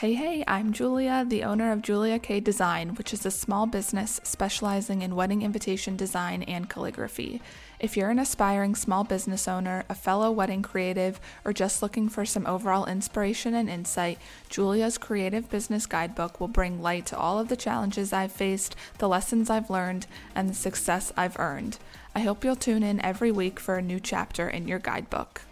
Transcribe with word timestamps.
Hey, 0.00 0.14
hey, 0.14 0.44
I'm 0.46 0.72
Julia, 0.72 1.24
the 1.26 1.42
owner 1.42 1.72
of 1.72 1.82
Julia 1.82 2.20
K 2.20 2.38
Design, 2.38 2.90
which 2.90 3.12
is 3.12 3.26
a 3.26 3.32
small 3.32 3.66
business 3.66 4.20
specializing 4.22 5.02
in 5.02 5.16
wedding 5.16 5.42
invitation 5.42 5.96
design 5.96 6.44
and 6.44 6.70
calligraphy. 6.70 7.42
If 7.80 7.96
you're 7.96 8.10
an 8.10 8.20
aspiring 8.20 8.76
small 8.76 9.02
business 9.02 9.48
owner, 9.48 9.82
a 9.88 9.96
fellow 9.96 10.30
wedding 10.30 10.62
creative, 10.62 11.18
or 11.44 11.52
just 11.52 11.82
looking 11.82 12.08
for 12.08 12.24
some 12.24 12.46
overall 12.46 12.86
inspiration 12.86 13.54
and 13.54 13.68
insight, 13.68 14.20
Julia's 14.48 14.98
Creative 14.98 15.50
Business 15.50 15.84
Guidebook 15.84 16.38
will 16.38 16.46
bring 16.46 16.80
light 16.80 17.04
to 17.06 17.18
all 17.18 17.40
of 17.40 17.48
the 17.48 17.56
challenges 17.56 18.12
I've 18.12 18.30
faced, 18.30 18.76
the 18.98 19.08
lessons 19.08 19.50
I've 19.50 19.68
learned, 19.68 20.06
and 20.32 20.48
the 20.48 20.54
success 20.54 21.12
I've 21.16 21.36
earned. 21.40 21.78
I 22.14 22.20
hope 22.20 22.44
you'll 22.44 22.54
tune 22.54 22.84
in 22.84 23.04
every 23.04 23.32
week 23.32 23.58
for 23.58 23.78
a 23.78 23.82
new 23.82 23.98
chapter 23.98 24.48
in 24.48 24.68
your 24.68 24.78
guidebook. 24.78 25.42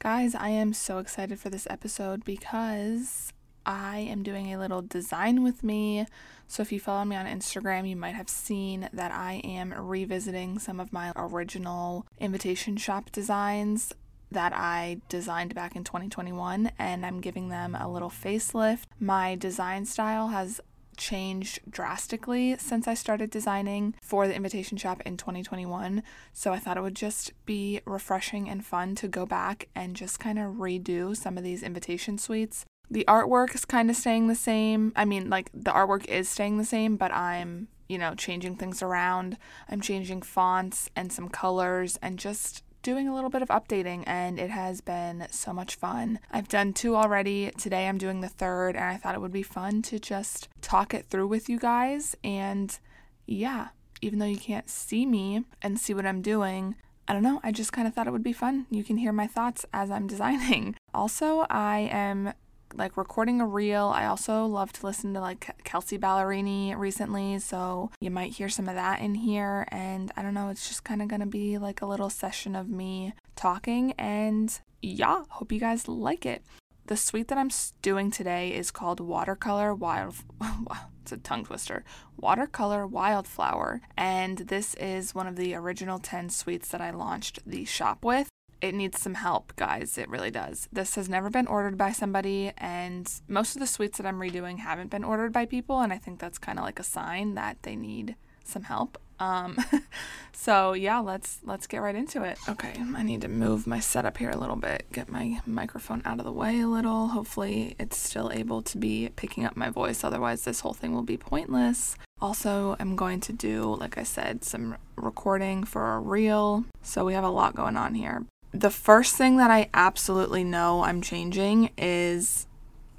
Guys, 0.00 0.34
I 0.34 0.48
am 0.48 0.72
so 0.72 0.96
excited 0.96 1.38
for 1.38 1.50
this 1.50 1.66
episode 1.68 2.24
because 2.24 3.34
I 3.66 3.98
am 3.98 4.22
doing 4.22 4.50
a 4.50 4.58
little 4.58 4.80
design 4.80 5.42
with 5.42 5.62
me. 5.62 6.06
So, 6.48 6.62
if 6.62 6.72
you 6.72 6.80
follow 6.80 7.04
me 7.04 7.16
on 7.16 7.26
Instagram, 7.26 7.86
you 7.86 7.96
might 7.96 8.14
have 8.14 8.30
seen 8.30 8.88
that 8.94 9.12
I 9.12 9.42
am 9.44 9.74
revisiting 9.74 10.58
some 10.58 10.80
of 10.80 10.90
my 10.90 11.12
original 11.14 12.06
invitation 12.18 12.78
shop 12.78 13.12
designs 13.12 13.92
that 14.30 14.54
I 14.54 15.02
designed 15.10 15.54
back 15.54 15.76
in 15.76 15.84
2021 15.84 16.72
and 16.78 17.04
I'm 17.04 17.20
giving 17.20 17.50
them 17.50 17.74
a 17.74 17.86
little 17.86 18.08
facelift. 18.08 18.84
My 18.98 19.34
design 19.34 19.84
style 19.84 20.28
has 20.28 20.62
changed 21.00 21.58
drastically 21.68 22.56
since 22.58 22.86
I 22.86 22.94
started 22.94 23.30
designing 23.30 23.94
for 24.00 24.28
the 24.28 24.34
invitation 24.36 24.76
shop 24.76 25.02
in 25.04 25.16
2021. 25.16 26.04
So 26.32 26.52
I 26.52 26.58
thought 26.58 26.76
it 26.76 26.82
would 26.82 26.94
just 26.94 27.32
be 27.46 27.80
refreshing 27.84 28.48
and 28.48 28.64
fun 28.64 28.94
to 28.96 29.08
go 29.08 29.26
back 29.26 29.68
and 29.74 29.96
just 29.96 30.20
kind 30.20 30.38
of 30.38 30.56
redo 30.56 31.16
some 31.16 31.36
of 31.36 31.42
these 31.42 31.64
invitation 31.64 32.18
suites. 32.18 32.66
The 32.88 33.04
artwork 33.08 33.54
is 33.54 33.64
kind 33.64 33.88
of 33.88 33.96
staying 33.96 34.28
the 34.28 34.34
same. 34.34 34.92
I 34.94 35.04
mean, 35.04 35.30
like 35.30 35.50
the 35.54 35.72
artwork 35.72 36.04
is 36.06 36.28
staying 36.28 36.58
the 36.58 36.64
same, 36.64 36.96
but 36.96 37.12
I'm, 37.12 37.68
you 37.88 37.98
know, 37.98 38.14
changing 38.14 38.56
things 38.56 38.82
around. 38.82 39.38
I'm 39.68 39.80
changing 39.80 40.22
fonts 40.22 40.90
and 40.94 41.12
some 41.12 41.28
colors 41.28 41.98
and 42.02 42.18
just 42.18 42.62
doing 42.82 43.08
a 43.08 43.14
little 43.14 43.30
bit 43.30 43.42
of 43.42 43.48
updating 43.48 44.04
and 44.06 44.38
it 44.38 44.50
has 44.50 44.80
been 44.80 45.26
so 45.30 45.52
much 45.52 45.74
fun. 45.74 46.18
I've 46.30 46.48
done 46.48 46.72
two 46.72 46.96
already. 46.96 47.50
Today 47.58 47.88
I'm 47.88 47.98
doing 47.98 48.20
the 48.20 48.28
third 48.28 48.76
and 48.76 48.84
I 48.84 48.96
thought 48.96 49.14
it 49.14 49.20
would 49.20 49.32
be 49.32 49.42
fun 49.42 49.82
to 49.82 49.98
just 49.98 50.48
talk 50.60 50.94
it 50.94 51.06
through 51.06 51.26
with 51.26 51.48
you 51.48 51.58
guys. 51.58 52.16
And 52.24 52.78
yeah, 53.26 53.68
even 54.00 54.18
though 54.18 54.26
you 54.26 54.38
can't 54.38 54.70
see 54.70 55.04
me 55.06 55.44
and 55.62 55.78
see 55.78 55.94
what 55.94 56.06
I'm 56.06 56.22
doing, 56.22 56.74
I 57.06 57.12
don't 57.12 57.22
know, 57.22 57.40
I 57.42 57.52
just 57.52 57.72
kind 57.72 57.86
of 57.86 57.94
thought 57.94 58.06
it 58.06 58.12
would 58.12 58.22
be 58.22 58.32
fun. 58.32 58.66
You 58.70 58.84
can 58.84 58.96
hear 58.96 59.12
my 59.12 59.26
thoughts 59.26 59.66
as 59.72 59.90
I'm 59.90 60.06
designing. 60.08 60.76
Also, 60.94 61.46
I 61.50 61.88
am 61.90 62.32
like 62.74 62.96
recording 62.96 63.40
a 63.40 63.46
reel. 63.46 63.92
I 63.94 64.06
also 64.06 64.44
love 64.46 64.72
to 64.74 64.86
listen 64.86 65.14
to 65.14 65.20
like 65.20 65.62
Kelsea 65.64 65.98
Ballerini 65.98 66.76
recently, 66.76 67.38
so 67.38 67.90
you 68.00 68.10
might 68.10 68.32
hear 68.32 68.48
some 68.48 68.68
of 68.68 68.74
that 68.74 69.00
in 69.00 69.14
here. 69.14 69.66
And 69.68 70.12
I 70.16 70.22
don't 70.22 70.34
know, 70.34 70.48
it's 70.48 70.68
just 70.68 70.84
kind 70.84 71.02
of 71.02 71.08
gonna 71.08 71.26
be 71.26 71.58
like 71.58 71.82
a 71.82 71.86
little 71.86 72.10
session 72.10 72.54
of 72.54 72.68
me 72.68 73.14
talking. 73.36 73.92
And 73.92 74.58
yeah, 74.82 75.24
hope 75.28 75.52
you 75.52 75.60
guys 75.60 75.88
like 75.88 76.24
it. 76.24 76.42
The 76.86 76.96
suite 76.96 77.28
that 77.28 77.38
I'm 77.38 77.50
doing 77.82 78.10
today 78.10 78.52
is 78.52 78.70
called 78.70 78.98
Watercolor 78.98 79.74
Wild. 79.74 80.16
it's 81.02 81.12
a 81.12 81.18
tongue 81.18 81.44
twister. 81.44 81.84
Watercolor 82.16 82.86
Wildflower. 82.86 83.82
And 83.96 84.38
this 84.38 84.74
is 84.74 85.14
one 85.14 85.28
of 85.28 85.36
the 85.36 85.54
original 85.54 85.98
10 85.98 86.30
suites 86.30 86.68
that 86.70 86.80
I 86.80 86.90
launched 86.90 87.40
the 87.46 87.64
shop 87.64 88.04
with 88.04 88.28
it 88.60 88.74
needs 88.74 89.00
some 89.00 89.14
help, 89.14 89.54
guys. 89.56 89.96
It 89.98 90.08
really 90.08 90.30
does. 90.30 90.68
This 90.72 90.94
has 90.94 91.08
never 91.08 91.30
been 91.30 91.46
ordered 91.46 91.78
by 91.78 91.92
somebody, 91.92 92.52
and 92.58 93.10
most 93.28 93.54
of 93.54 93.60
the 93.60 93.66
suites 93.66 93.98
that 93.98 94.06
I'm 94.06 94.20
redoing 94.20 94.58
haven't 94.58 94.90
been 94.90 95.04
ordered 95.04 95.32
by 95.32 95.46
people, 95.46 95.80
and 95.80 95.92
I 95.92 95.98
think 95.98 96.18
that's 96.18 96.38
kind 96.38 96.58
of 96.58 96.64
like 96.64 96.78
a 96.78 96.84
sign 96.84 97.34
that 97.34 97.62
they 97.62 97.76
need 97.76 98.16
some 98.44 98.64
help. 98.64 98.98
Um, 99.18 99.58
so 100.32 100.72
yeah, 100.72 100.98
let's 100.98 101.40
let's 101.44 101.66
get 101.66 101.78
right 101.78 101.94
into 101.94 102.22
it. 102.22 102.38
Okay, 102.48 102.74
I 102.96 103.02
need 103.02 103.20
to 103.20 103.28
move 103.28 103.66
my 103.66 103.78
setup 103.78 104.16
here 104.16 104.30
a 104.30 104.36
little 104.36 104.56
bit, 104.56 104.86
get 104.92 105.10
my 105.10 105.40
microphone 105.46 106.02
out 106.04 106.18
of 106.18 106.24
the 106.24 106.32
way 106.32 106.60
a 106.60 106.66
little. 106.66 107.08
Hopefully, 107.08 107.76
it's 107.78 107.96
still 107.96 108.30
able 108.32 108.62
to 108.62 108.78
be 108.78 109.10
picking 109.16 109.44
up 109.44 109.56
my 109.56 109.70
voice. 109.70 110.04
Otherwise, 110.04 110.44
this 110.44 110.60
whole 110.60 110.74
thing 110.74 110.94
will 110.94 111.02
be 111.02 111.16
pointless. 111.16 111.96
Also, 112.20 112.76
I'm 112.78 112.96
going 112.96 113.20
to 113.20 113.32
do, 113.32 113.76
like 113.76 113.96
I 113.96 114.02
said, 114.02 114.44
some 114.44 114.76
recording 114.96 115.64
for 115.64 115.94
a 115.94 116.00
reel. 116.00 116.64
So 116.82 117.04
we 117.04 117.14
have 117.14 117.24
a 117.24 117.30
lot 117.30 117.54
going 117.54 117.78
on 117.78 117.94
here 117.94 118.26
the 118.52 118.70
first 118.70 119.16
thing 119.16 119.36
that 119.36 119.50
I 119.50 119.70
absolutely 119.74 120.44
know 120.44 120.82
I'm 120.84 121.02
changing 121.02 121.70
is 121.78 122.46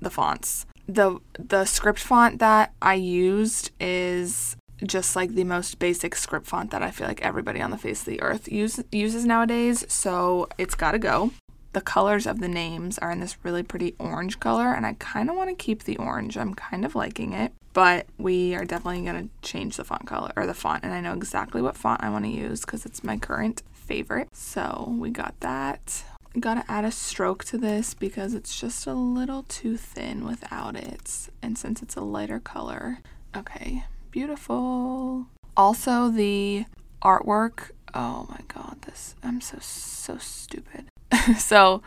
the 0.01 0.09
fonts. 0.09 0.65
The 0.87 1.19
the 1.37 1.65
script 1.65 1.99
font 1.99 2.39
that 2.39 2.73
I 2.81 2.95
used 2.95 3.71
is 3.79 4.55
just 4.83 5.15
like 5.15 5.35
the 5.35 5.43
most 5.43 5.79
basic 5.79 6.15
script 6.15 6.47
font 6.47 6.71
that 6.71 6.81
I 6.81 6.91
feel 6.91 7.07
like 7.07 7.21
everybody 7.21 7.61
on 7.61 7.71
the 7.71 7.77
face 7.77 7.99
of 8.01 8.07
the 8.07 8.21
earth 8.21 8.51
use, 8.51 8.79
uses 8.91 9.25
nowadays, 9.25 9.85
so 9.87 10.47
it's 10.57 10.75
got 10.75 10.93
to 10.93 10.99
go. 10.99 11.31
The 11.73 11.81
colors 11.81 12.27
of 12.27 12.39
the 12.39 12.49
names 12.49 12.97
are 12.99 13.11
in 13.11 13.21
this 13.21 13.37
really 13.43 13.63
pretty 13.63 13.95
orange 13.97 14.39
color, 14.39 14.73
and 14.73 14.85
I 14.85 14.93
kind 14.99 15.29
of 15.29 15.37
want 15.37 15.49
to 15.49 15.55
keep 15.55 15.83
the 15.83 15.97
orange. 15.97 16.37
I'm 16.37 16.53
kind 16.53 16.83
of 16.83 16.95
liking 16.95 17.31
it, 17.31 17.53
but 17.71 18.07
we 18.17 18.53
are 18.55 18.65
definitely 18.65 19.03
going 19.03 19.29
to 19.29 19.47
change 19.47 19.77
the 19.77 19.85
font 19.85 20.05
color 20.05 20.33
or 20.35 20.45
the 20.45 20.53
font, 20.53 20.83
and 20.83 20.93
I 20.93 20.99
know 20.99 21.13
exactly 21.13 21.61
what 21.61 21.77
font 21.77 22.03
I 22.03 22.09
want 22.09 22.25
to 22.25 22.31
use 22.31 22.61
because 22.61 22.85
it's 22.85 23.05
my 23.05 23.17
current 23.17 23.63
favorite. 23.71 24.27
So 24.33 24.93
we 24.99 25.11
got 25.11 25.39
that. 25.39 26.03
Gotta 26.39 26.63
add 26.69 26.85
a 26.85 26.91
stroke 26.91 27.43
to 27.45 27.57
this 27.57 27.93
because 27.93 28.33
it's 28.33 28.59
just 28.59 28.87
a 28.87 28.93
little 28.93 29.43
too 29.43 29.75
thin 29.75 30.25
without 30.25 30.75
it. 30.75 31.29
And 31.41 31.57
since 31.57 31.81
it's 31.81 31.95
a 31.95 32.01
lighter 32.01 32.39
color, 32.39 32.99
okay, 33.35 33.85
beautiful. 34.11 35.27
Also, 35.57 36.09
the 36.09 36.65
artwork. 37.01 37.71
Oh 37.93 38.27
my 38.29 38.39
god, 38.47 38.81
this, 38.83 39.15
I'm 39.21 39.41
so, 39.41 39.57
so 39.59 40.17
stupid. 40.17 40.90
so, 41.37 41.81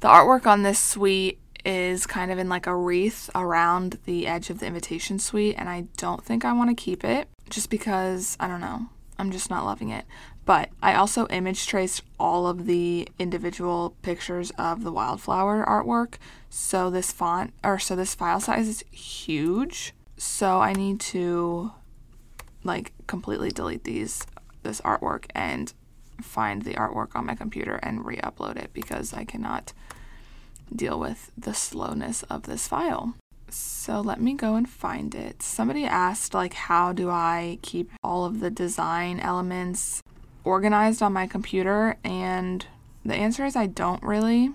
the 0.00 0.08
artwork 0.08 0.46
on 0.46 0.62
this 0.62 0.78
suite 0.78 1.38
is 1.64 2.06
kind 2.06 2.30
of 2.30 2.38
in 2.38 2.48
like 2.48 2.66
a 2.66 2.74
wreath 2.74 3.28
around 3.34 3.98
the 4.04 4.26
edge 4.26 4.50
of 4.50 4.60
the 4.60 4.66
invitation 4.66 5.18
suite, 5.18 5.56
and 5.58 5.68
I 5.68 5.86
don't 5.96 6.24
think 6.24 6.44
I 6.44 6.52
want 6.52 6.70
to 6.70 6.74
keep 6.74 7.04
it 7.04 7.28
just 7.50 7.70
because 7.70 8.36
I 8.40 8.48
don't 8.48 8.60
know. 8.60 8.88
I'm 9.18 9.32
just 9.32 9.50
not 9.50 9.64
loving 9.64 9.90
it. 9.90 10.04
But 10.44 10.70
I 10.82 10.94
also 10.94 11.26
image 11.26 11.66
traced 11.66 12.02
all 12.18 12.46
of 12.46 12.64
the 12.64 13.08
individual 13.18 13.94
pictures 14.02 14.50
of 14.52 14.82
the 14.82 14.92
wildflower 14.92 15.64
artwork. 15.66 16.14
So 16.48 16.88
this 16.88 17.12
font 17.12 17.52
or 17.62 17.78
so 17.78 17.94
this 17.96 18.14
file 18.14 18.40
size 18.40 18.68
is 18.68 18.84
huge. 18.90 19.92
So 20.16 20.60
I 20.60 20.72
need 20.72 21.00
to 21.00 21.72
like 22.64 22.92
completely 23.06 23.50
delete 23.50 23.84
these 23.84 24.26
this 24.62 24.80
artwork 24.80 25.26
and 25.34 25.72
find 26.20 26.62
the 26.62 26.74
artwork 26.74 27.14
on 27.14 27.26
my 27.26 27.34
computer 27.34 27.76
and 27.82 28.04
re-upload 28.04 28.56
it 28.56 28.70
because 28.72 29.12
I 29.12 29.24
cannot 29.24 29.72
deal 30.74 30.98
with 30.98 31.30
the 31.36 31.54
slowness 31.54 32.22
of 32.24 32.44
this 32.44 32.68
file. 32.68 33.14
So 33.50 34.00
let 34.00 34.20
me 34.20 34.34
go 34.34 34.56
and 34.56 34.68
find 34.68 35.14
it. 35.14 35.42
Somebody 35.42 35.84
asked 35.84 36.34
like 36.34 36.54
how 36.54 36.92
do 36.92 37.08
I 37.10 37.58
keep 37.62 37.90
all 38.02 38.24
of 38.24 38.40
the 38.40 38.50
design 38.50 39.20
elements 39.20 40.02
organized 40.44 41.02
on 41.02 41.12
my 41.12 41.26
computer? 41.26 41.96
And 42.04 42.66
the 43.04 43.14
answer 43.14 43.46
is 43.46 43.56
I 43.56 43.66
don't 43.66 44.02
really. 44.02 44.50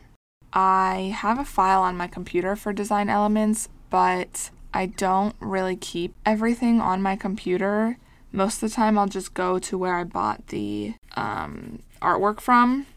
I 0.53 1.15
have 1.15 1.39
a 1.39 1.45
file 1.45 1.81
on 1.81 1.97
my 1.97 2.07
computer 2.07 2.55
for 2.55 2.73
design 2.73 3.09
elements, 3.09 3.69
but 3.89 4.51
I 4.73 4.85
don't 4.85 5.35
really 5.39 5.75
keep 5.75 6.13
everything 6.25 6.79
on 6.79 7.01
my 7.01 7.15
computer. 7.15 7.97
Most 8.35 8.63
of 8.63 8.69
the 8.69 8.75
time, 8.75 8.97
I'll 8.97 9.07
just 9.07 9.35
go 9.35 9.59
to 9.59 9.77
where 9.77 9.95
I 9.95 10.03
bought 10.03 10.47
the 10.47 10.95
um, 11.15 11.83
artwork 12.01 12.41
from, 12.41 12.87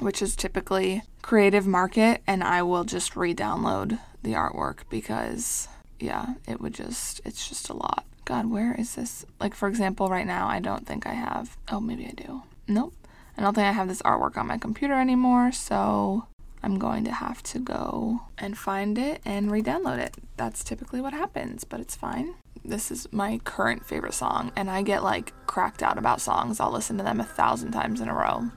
which 0.00 0.20
is 0.20 0.34
typically 0.34 1.02
Creative 1.22 1.64
Market, 1.64 2.22
and 2.26 2.42
I 2.42 2.62
will 2.62 2.82
just 2.82 3.14
re 3.14 3.32
download 3.32 4.00
the 4.24 4.32
artwork 4.32 4.78
because, 4.90 5.68
yeah, 6.00 6.34
it 6.48 6.60
would 6.60 6.74
just, 6.74 7.20
it's 7.24 7.48
just 7.48 7.68
a 7.68 7.72
lot. 7.72 8.04
God, 8.24 8.50
where 8.50 8.74
is 8.74 8.96
this? 8.96 9.24
Like, 9.38 9.54
for 9.54 9.68
example, 9.68 10.08
right 10.08 10.26
now, 10.26 10.48
I 10.48 10.58
don't 10.58 10.86
think 10.86 11.06
I 11.06 11.14
have. 11.14 11.56
Oh, 11.68 11.78
maybe 11.78 12.06
I 12.06 12.12
do. 12.12 12.42
Nope. 12.66 12.94
I 13.38 13.42
don't 13.42 13.54
think 13.54 13.68
I 13.68 13.72
have 13.72 13.88
this 13.88 14.02
artwork 14.02 14.36
on 14.36 14.48
my 14.48 14.58
computer 14.58 14.94
anymore, 14.94 15.52
so 15.52 16.26
I'm 16.64 16.78
going 16.78 17.04
to 17.04 17.12
have 17.12 17.42
to 17.44 17.60
go 17.60 18.22
and 18.38 18.58
find 18.58 18.98
it 18.98 19.20
and 19.24 19.52
re 19.52 19.62
download 19.62 19.98
it. 19.98 20.16
That's 20.36 20.64
typically 20.64 21.00
what 21.00 21.12
happens, 21.12 21.62
but 21.62 21.78
it's 21.78 21.94
fine. 21.94 22.34
This 22.64 22.90
is 22.90 23.06
my 23.12 23.38
current 23.44 23.84
favorite 23.84 24.14
song, 24.14 24.50
and 24.56 24.70
I 24.70 24.80
get 24.80 25.02
like 25.02 25.32
cracked 25.46 25.82
out 25.82 25.98
about 25.98 26.22
songs. 26.22 26.60
I'll 26.60 26.72
listen 26.72 26.96
to 26.96 27.04
them 27.04 27.20
a 27.20 27.24
thousand 27.24 27.72
times 27.72 28.00
in 28.00 28.08
a 28.08 28.14
row. 28.14 28.50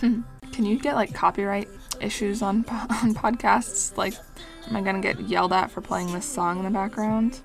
Can 0.00 0.64
you 0.64 0.78
get 0.78 0.94
like 0.94 1.14
copyright 1.14 1.68
issues 2.00 2.42
on, 2.42 2.66
on 2.70 3.14
podcasts? 3.14 3.96
Like, 3.96 4.14
am 4.68 4.76
I 4.76 4.82
gonna 4.82 5.00
get 5.00 5.20
yelled 5.20 5.54
at 5.54 5.70
for 5.70 5.80
playing 5.80 6.12
this 6.12 6.26
song 6.26 6.58
in 6.58 6.64
the 6.64 6.70
background? 6.70 7.40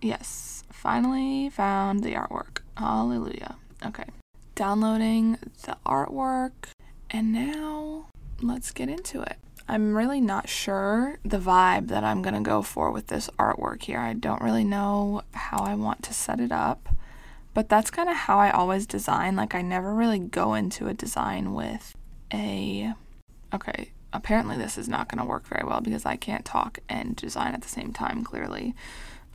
Yes, 0.00 0.64
finally 0.72 1.50
found 1.50 2.02
the 2.02 2.14
artwork. 2.14 2.60
Hallelujah. 2.76 3.56
Okay. 3.84 4.04
Downloading 4.58 5.38
the 5.62 5.76
artwork, 5.86 6.70
and 7.12 7.32
now 7.32 8.06
let's 8.42 8.72
get 8.72 8.88
into 8.88 9.22
it. 9.22 9.36
I'm 9.68 9.94
really 9.94 10.20
not 10.20 10.48
sure 10.48 11.20
the 11.24 11.38
vibe 11.38 11.86
that 11.90 12.02
I'm 12.02 12.22
gonna 12.22 12.40
go 12.40 12.62
for 12.62 12.90
with 12.90 13.06
this 13.06 13.30
artwork 13.38 13.84
here. 13.84 14.00
I 14.00 14.14
don't 14.14 14.42
really 14.42 14.64
know 14.64 15.22
how 15.32 15.58
I 15.58 15.76
want 15.76 16.02
to 16.02 16.12
set 16.12 16.40
it 16.40 16.50
up, 16.50 16.88
but 17.54 17.68
that's 17.68 17.92
kind 17.92 18.08
of 18.08 18.16
how 18.16 18.40
I 18.40 18.50
always 18.50 18.84
design. 18.84 19.36
Like, 19.36 19.54
I 19.54 19.62
never 19.62 19.94
really 19.94 20.18
go 20.18 20.54
into 20.54 20.88
a 20.88 20.92
design 20.92 21.54
with 21.54 21.94
a. 22.34 22.94
Okay, 23.54 23.92
apparently 24.12 24.56
this 24.56 24.76
is 24.76 24.88
not 24.88 25.08
gonna 25.08 25.24
work 25.24 25.46
very 25.46 25.64
well 25.64 25.80
because 25.80 26.04
I 26.04 26.16
can't 26.16 26.44
talk 26.44 26.80
and 26.88 27.14
design 27.14 27.54
at 27.54 27.62
the 27.62 27.68
same 27.68 27.92
time, 27.92 28.24
clearly 28.24 28.74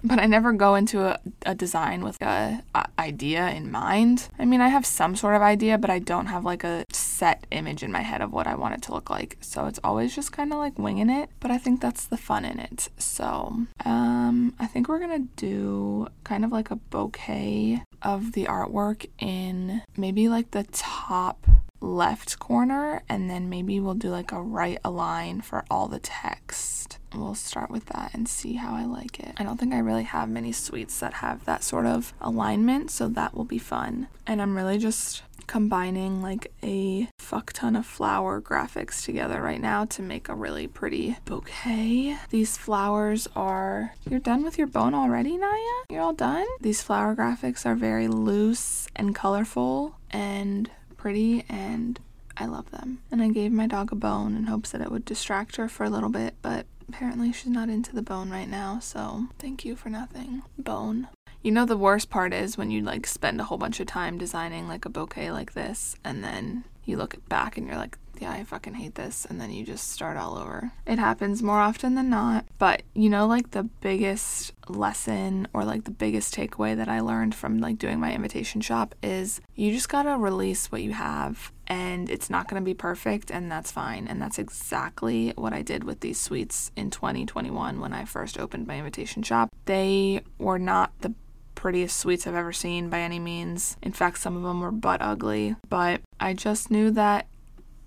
but 0.03 0.19
I 0.19 0.25
never 0.25 0.51
go 0.53 0.75
into 0.75 1.01
a, 1.05 1.19
a 1.45 1.55
design 1.55 2.03
with 2.03 2.21
a, 2.21 2.63
a, 2.75 2.88
idea 3.00 3.50
in 3.50 3.71
mind. 3.71 4.29
I 4.38 4.45
mean, 4.45 4.61
I 4.61 4.67
have 4.67 4.85
some 4.85 5.15
sort 5.15 5.35
of 5.35 5.41
idea, 5.41 5.77
but 5.77 5.89
I 5.89 6.00
don't 6.00 6.27
have 6.27 6.45
like 6.45 6.63
a 6.63 6.85
set 6.91 7.45
image 7.51 7.83
in 7.83 7.91
my 7.91 8.01
head 8.01 8.21
of 8.21 8.31
what 8.31 8.47
I 8.47 8.55
want 8.55 8.75
it 8.75 8.81
to 8.83 8.94
look 8.94 9.09
like. 9.09 9.38
So 9.41 9.65
it's 9.65 9.79
always 9.83 10.15
just 10.15 10.31
kind 10.31 10.51
of 10.51 10.59
like 10.59 10.77
winging 10.77 11.09
it, 11.09 11.29
but 11.39 11.51
I 11.51 11.57
think 11.57 11.81
that's 11.81 12.05
the 12.05 12.17
fun 12.17 12.45
in 12.45 12.59
it. 12.59 12.89
So, 12.97 13.65
um, 13.85 14.53
I 14.59 14.67
think 14.67 14.88
we're 14.88 15.00
gonna 15.00 15.27
do 15.35 16.07
kind 16.23 16.45
of 16.45 16.51
like 16.51 16.71
a 16.71 16.75
bouquet 16.75 17.83
of 18.01 18.33
the 18.33 18.45
artwork 18.45 19.07
in 19.19 19.81
maybe 19.97 20.27
like 20.29 20.51
the 20.51 20.63
top 20.71 21.47
left 21.83 22.39
corner, 22.39 23.03
and 23.09 23.30
then 23.30 23.50
maybe 23.50 23.80
we'll 23.80 23.94
do 23.94 24.09
like 24.09 24.31
a 24.31 24.41
right 24.41 24.80
align 24.83 25.41
for 25.41 25.65
all 25.69 25.88
the 25.88 26.00
text 26.00 27.00
we'll 27.15 27.35
start 27.35 27.69
with 27.69 27.85
that 27.88 28.12
and 28.13 28.27
see 28.27 28.53
how 28.53 28.75
I 28.75 28.85
like 28.85 29.19
it. 29.19 29.33
I 29.38 29.44
don't 29.44 29.59
think 29.59 29.74
I 29.74 29.80
really 29.80 30.03
have 30.03 30.30
many 30.30 30.51
suites 30.51 31.00
that 31.00 31.15
have 31.15 31.45
that 31.45 31.63
sort 31.63 31.85
of 31.85 32.13
alignment, 32.21 32.91
so 32.91 33.07
that 33.09 33.35
will 33.35 33.45
be 33.45 33.59
fun. 33.59 34.07
And 34.25 34.41
I'm 34.41 34.56
really 34.56 34.77
just 34.77 35.24
combining 35.45 36.21
like 36.21 36.51
a 36.63 37.07
fuck 37.19 37.51
ton 37.51 37.75
of 37.75 37.86
flower 37.86 38.41
graphics 38.41 39.03
together 39.03 39.41
right 39.41 39.59
now 39.59 39.83
to 39.83 40.01
make 40.01 40.29
a 40.29 40.36
really 40.36 40.68
pretty 40.68 41.18
bouquet. 41.25 42.18
These 42.29 42.57
flowers 42.57 43.27
are. 43.36 43.94
You're 44.09 44.19
done 44.19 44.44
with 44.44 44.57
your 44.57 44.68
bone 44.68 44.94
already, 44.94 45.38
Naya? 45.38 45.83
You're 45.89 46.01
all 46.01 46.13
done? 46.13 46.47
These 46.62 46.81
flower 46.81 47.15
graphics 47.15 47.65
are 47.65 47.75
very 47.75 48.07
loose 48.07 48.88
and 48.95 49.13
colorful 49.13 49.97
and 50.12 50.69
pretty 51.03 51.44
and 51.50 52.00
I 52.38 52.45
love 52.45 52.71
them. 52.71 53.00
And 53.11 53.21
I 53.21 53.27
gave 53.27 53.51
my 53.51 53.67
dog 53.67 53.91
a 53.91 53.95
bone 53.95 54.38
in 54.38 54.45
hopes 54.45 54.71
that 54.71 54.79
it 54.79 54.89
would 54.89 55.03
distract 55.03 55.57
her 55.57 55.67
for 55.67 55.83
a 55.83 55.89
little 55.89 56.09
bit, 56.09 56.35
but 56.41 56.65
Apparently, 56.89 57.31
she's 57.31 57.47
not 57.50 57.69
into 57.69 57.95
the 57.95 58.01
bone 58.01 58.29
right 58.29 58.50
now, 58.50 58.77
so 58.79 59.27
thank 59.39 59.63
you 59.63 59.75
for 59.75 59.89
nothing. 59.89 60.44
Bone. 60.57 61.07
You 61.41 61.51
know, 61.51 61.65
the 61.65 61.77
worst 61.77 62.09
part 62.09 62.33
is 62.33 62.57
when 62.57 62.71
you 62.71 62.81
like 62.81 63.07
spend 63.07 63.39
a 63.39 63.45
whole 63.45 63.57
bunch 63.57 63.79
of 63.79 63.88
time 63.88 64.17
designing 64.17 64.67
like 64.67 64.85
a 64.85 64.89
bouquet 64.89 65.31
like 65.31 65.53
this, 65.53 65.95
and 66.03 66.23
then 66.23 66.65
you 66.83 66.97
look 66.97 67.17
back 67.29 67.57
and 67.57 67.65
you're 67.65 67.77
like, 67.77 67.97
yeah, 68.24 68.31
I 68.31 68.46
fucking 68.46 68.75
hate 68.75 68.96
this. 68.96 69.25
And 69.25 69.40
then 69.40 69.52
you 69.52 69.66
just 69.66 69.92
start 69.92 70.16
all 70.16 70.38
over. 70.38 70.72
It 70.88 70.98
happens 70.98 71.44
more 71.44 71.60
often 71.60 71.96
than 71.96 72.10
not. 72.10 72.46
But 72.58 72.84
you 72.94 73.10
know, 73.10 73.28
like 73.28 73.52
the 73.52 73.64
biggest 73.64 74.54
lesson 74.70 75.48
or 75.54 75.66
like 75.66 75.84
the 75.84 75.92
biggest 75.92 76.34
takeaway 76.34 76.75
that 76.78 76.88
I 76.88 77.02
learned 77.02 77.36
from 77.36 77.60
like 77.60 77.78
doing 77.78 78.00
my 78.00 78.14
invitation 78.14 78.62
shop 78.62 78.96
is 79.04 79.42
you 79.56 79.74
just 79.74 79.90
gotta 79.90 80.18
release 80.18 80.72
what 80.72 80.81
you 80.81 80.94
have 80.94 81.52
and 81.68 82.10
it's 82.10 82.30
not 82.30 82.48
gonna 82.48 82.62
be 82.62 82.74
perfect 82.74 83.30
and 83.30 83.52
that's 83.52 83.72
fine. 83.72 84.08
And 84.08 84.22
that's 84.22 84.40
exactly 84.40 85.34
what 85.36 85.52
I 85.52 85.62
did 85.62 85.84
with 85.84 86.00
these 86.00 86.20
suites 86.20 86.72
in 86.78 86.92
2021 86.92 87.81
when 87.81 87.92
I 87.92 88.06
first 88.06 88.40
opened 88.40 88.68
my 88.68 88.78
invitation 88.78 89.22
shop. 89.22 89.50
They 89.66 90.22
were 90.38 90.60
not 90.60 90.94
the 91.02 91.14
prettiest 91.56 91.98
suites 91.98 92.25
I've 92.25 92.36
ever 92.36 92.54
seen 92.54 92.90
by 92.90 93.00
any 93.00 93.20
means. 93.20 93.78
In 93.81 93.92
fact, 93.92 94.18
some 94.18 94.38
of 94.38 94.44
them 94.44 94.62
were 94.62 94.72
butt 94.72 95.02
ugly, 95.02 95.56
but 95.70 96.02
I 96.20 96.34
just 96.34 96.72
knew 96.72 96.90
that 96.92 97.28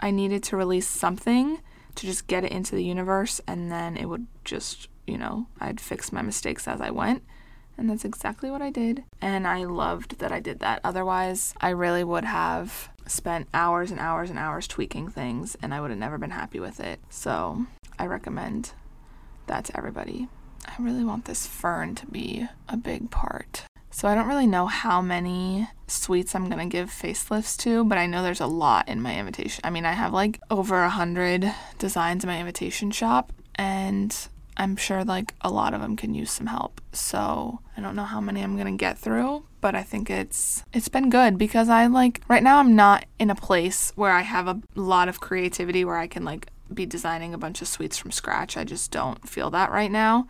I 0.00 0.10
needed 0.10 0.42
to 0.44 0.56
release 0.56 0.88
something 0.88 1.60
to 1.94 2.06
just 2.06 2.26
get 2.26 2.44
it 2.44 2.52
into 2.52 2.74
the 2.74 2.84
universe 2.84 3.40
and 3.46 3.72
then 3.72 3.96
it 3.96 4.06
would 4.06 4.26
just, 4.44 4.88
you 5.06 5.18
know, 5.18 5.46
I'd 5.60 5.80
fix 5.80 6.12
my 6.12 6.22
mistakes 6.22 6.68
as 6.68 6.80
I 6.80 6.90
went. 6.90 7.22
And 7.78 7.90
that's 7.90 8.04
exactly 8.04 8.50
what 8.50 8.62
I 8.62 8.70
did. 8.70 9.04
And 9.20 9.46
I 9.46 9.64
loved 9.64 10.18
that 10.18 10.32
I 10.32 10.40
did 10.40 10.60
that. 10.60 10.80
Otherwise, 10.82 11.54
I 11.60 11.70
really 11.70 12.04
would 12.04 12.24
have 12.24 12.88
spent 13.06 13.48
hours 13.52 13.90
and 13.90 14.00
hours 14.00 14.30
and 14.30 14.38
hours 14.38 14.66
tweaking 14.66 15.08
things 15.08 15.56
and 15.62 15.72
I 15.74 15.80
would 15.80 15.90
have 15.90 15.98
never 15.98 16.18
been 16.18 16.30
happy 16.30 16.60
with 16.60 16.80
it. 16.80 17.00
So 17.10 17.66
I 17.98 18.06
recommend 18.06 18.72
that 19.46 19.64
to 19.66 19.76
everybody. 19.76 20.28
I 20.66 20.74
really 20.82 21.04
want 21.04 21.26
this 21.26 21.46
fern 21.46 21.94
to 21.96 22.06
be 22.06 22.46
a 22.68 22.76
big 22.76 23.10
part 23.10 23.64
so 23.96 24.06
I 24.08 24.14
don't 24.14 24.28
really 24.28 24.46
know 24.46 24.66
how 24.66 25.00
many 25.00 25.68
suites 25.86 26.34
I'm 26.34 26.50
gonna 26.50 26.66
give 26.66 26.90
facelifts 26.90 27.56
to, 27.60 27.82
but 27.82 27.96
I 27.96 28.04
know 28.04 28.22
there's 28.22 28.42
a 28.42 28.46
lot 28.46 28.90
in 28.90 29.00
my 29.00 29.18
invitation. 29.18 29.62
I 29.64 29.70
mean, 29.70 29.86
I 29.86 29.92
have 29.92 30.12
like 30.12 30.38
over 30.50 30.82
a 30.82 30.90
hundred 30.90 31.50
designs 31.78 32.22
in 32.22 32.28
my 32.28 32.38
invitation 32.38 32.90
shop, 32.90 33.32
and 33.54 34.14
I'm 34.58 34.76
sure 34.76 35.02
like 35.02 35.34
a 35.40 35.48
lot 35.48 35.72
of 35.72 35.80
them 35.80 35.96
can 35.96 36.12
use 36.12 36.30
some 36.30 36.48
help. 36.48 36.82
So 36.92 37.60
I 37.74 37.80
don't 37.80 37.96
know 37.96 38.04
how 38.04 38.20
many 38.20 38.42
I'm 38.42 38.58
gonna 38.58 38.72
get 38.72 38.98
through, 38.98 39.44
but 39.62 39.74
I 39.74 39.82
think 39.82 40.10
it's 40.10 40.62
it's 40.74 40.88
been 40.88 41.08
good 41.08 41.38
because 41.38 41.70
I 41.70 41.86
like 41.86 42.20
right 42.28 42.42
now 42.42 42.58
I'm 42.58 42.76
not 42.76 43.06
in 43.18 43.30
a 43.30 43.34
place 43.34 43.92
where 43.94 44.12
I 44.12 44.20
have 44.20 44.46
a 44.46 44.60
lot 44.74 45.08
of 45.08 45.22
creativity 45.22 45.86
where 45.86 45.96
I 45.96 46.06
can 46.06 46.22
like 46.22 46.48
be 46.74 46.84
designing 46.84 47.32
a 47.32 47.38
bunch 47.38 47.62
of 47.62 47.68
suites 47.68 47.96
from 47.96 48.10
scratch. 48.10 48.58
I 48.58 48.64
just 48.64 48.90
don't 48.90 49.26
feel 49.26 49.48
that 49.52 49.70
right 49.70 49.90
now. 49.90 50.26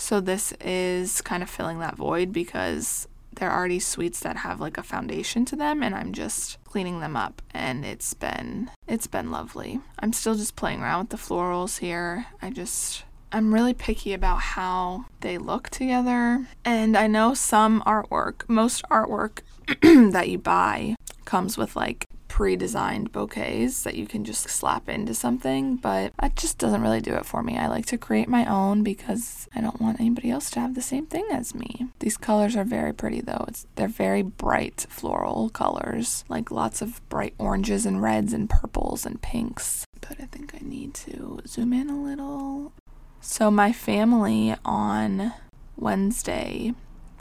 So 0.00 0.18
this 0.18 0.54
is 0.62 1.20
kind 1.20 1.42
of 1.42 1.50
filling 1.50 1.80
that 1.80 1.94
void 1.94 2.32
because 2.32 3.06
they're 3.40 3.52
already 3.52 3.80
suites 3.80 4.20
that 4.20 4.36
have 4.36 4.60
like 4.60 4.76
a 4.76 4.82
foundation 4.82 5.46
to 5.46 5.56
them 5.56 5.82
and 5.82 5.94
I'm 5.94 6.12
just 6.12 6.62
cleaning 6.64 7.00
them 7.00 7.16
up 7.16 7.40
and 7.52 7.86
it's 7.86 8.12
been 8.12 8.70
it's 8.86 9.06
been 9.06 9.30
lovely. 9.30 9.80
I'm 9.98 10.12
still 10.12 10.34
just 10.34 10.56
playing 10.56 10.82
around 10.82 11.00
with 11.00 11.08
the 11.08 11.16
florals 11.16 11.78
here. 11.78 12.26
I 12.42 12.50
just 12.50 13.04
I'm 13.32 13.54
really 13.54 13.74
picky 13.74 14.12
about 14.12 14.40
how 14.40 15.06
they 15.20 15.38
look 15.38 15.70
together. 15.70 16.46
And 16.64 16.96
I 16.96 17.06
know 17.06 17.32
some 17.32 17.80
artwork, 17.86 18.42
most 18.48 18.82
artwork 18.90 19.40
that 20.12 20.28
you 20.28 20.38
buy 20.38 20.96
comes 21.24 21.56
with 21.56 21.76
like 21.76 22.06
pre 22.40 22.56
designed 22.56 23.12
bouquets 23.12 23.82
that 23.82 23.96
you 23.96 24.06
can 24.06 24.24
just 24.24 24.48
slap 24.48 24.88
into 24.88 25.12
something, 25.12 25.76
but 25.76 26.10
that 26.18 26.34
just 26.36 26.56
doesn't 26.56 26.80
really 26.80 27.02
do 27.02 27.12
it 27.12 27.26
for 27.26 27.42
me. 27.42 27.58
I 27.58 27.66
like 27.66 27.84
to 27.84 27.98
create 27.98 28.30
my 28.30 28.46
own 28.46 28.82
because 28.82 29.46
I 29.54 29.60
don't 29.60 29.78
want 29.78 30.00
anybody 30.00 30.30
else 30.30 30.48
to 30.52 30.60
have 30.60 30.74
the 30.74 30.80
same 30.80 31.04
thing 31.04 31.26
as 31.30 31.54
me. 31.54 31.88
These 31.98 32.16
colors 32.16 32.56
are 32.56 32.64
very 32.64 32.94
pretty 32.94 33.20
though. 33.20 33.44
It's 33.46 33.66
they're 33.74 33.88
very 33.88 34.22
bright 34.22 34.86
floral 34.88 35.50
colors, 35.50 36.24
like 36.30 36.50
lots 36.50 36.80
of 36.80 37.06
bright 37.10 37.34
oranges 37.36 37.84
and 37.84 38.00
reds 38.00 38.32
and 38.32 38.48
purples 38.48 39.04
and 39.04 39.20
pinks. 39.20 39.84
But 40.00 40.18
I 40.18 40.24
think 40.24 40.54
I 40.54 40.60
need 40.62 40.94
to 40.94 41.42
zoom 41.46 41.74
in 41.74 41.90
a 41.90 42.02
little. 42.02 42.72
So 43.20 43.50
my 43.50 43.70
family 43.70 44.56
on 44.64 45.34
Wednesday 45.76 46.72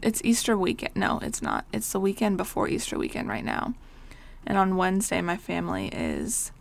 it's 0.02 0.22
Easter 0.24 0.58
weekend. 0.58 0.96
No, 0.96 1.20
it's 1.22 1.42
not. 1.42 1.66
It's 1.74 1.92
the 1.92 2.00
weekend 2.00 2.38
before 2.38 2.70
Easter 2.70 2.98
weekend 2.98 3.28
right 3.28 3.44
now. 3.44 3.74
And 4.46 4.58
on 4.58 4.78
Wednesday, 4.78 5.22
my 5.22 5.38
family 5.38 5.88
is 5.90 6.52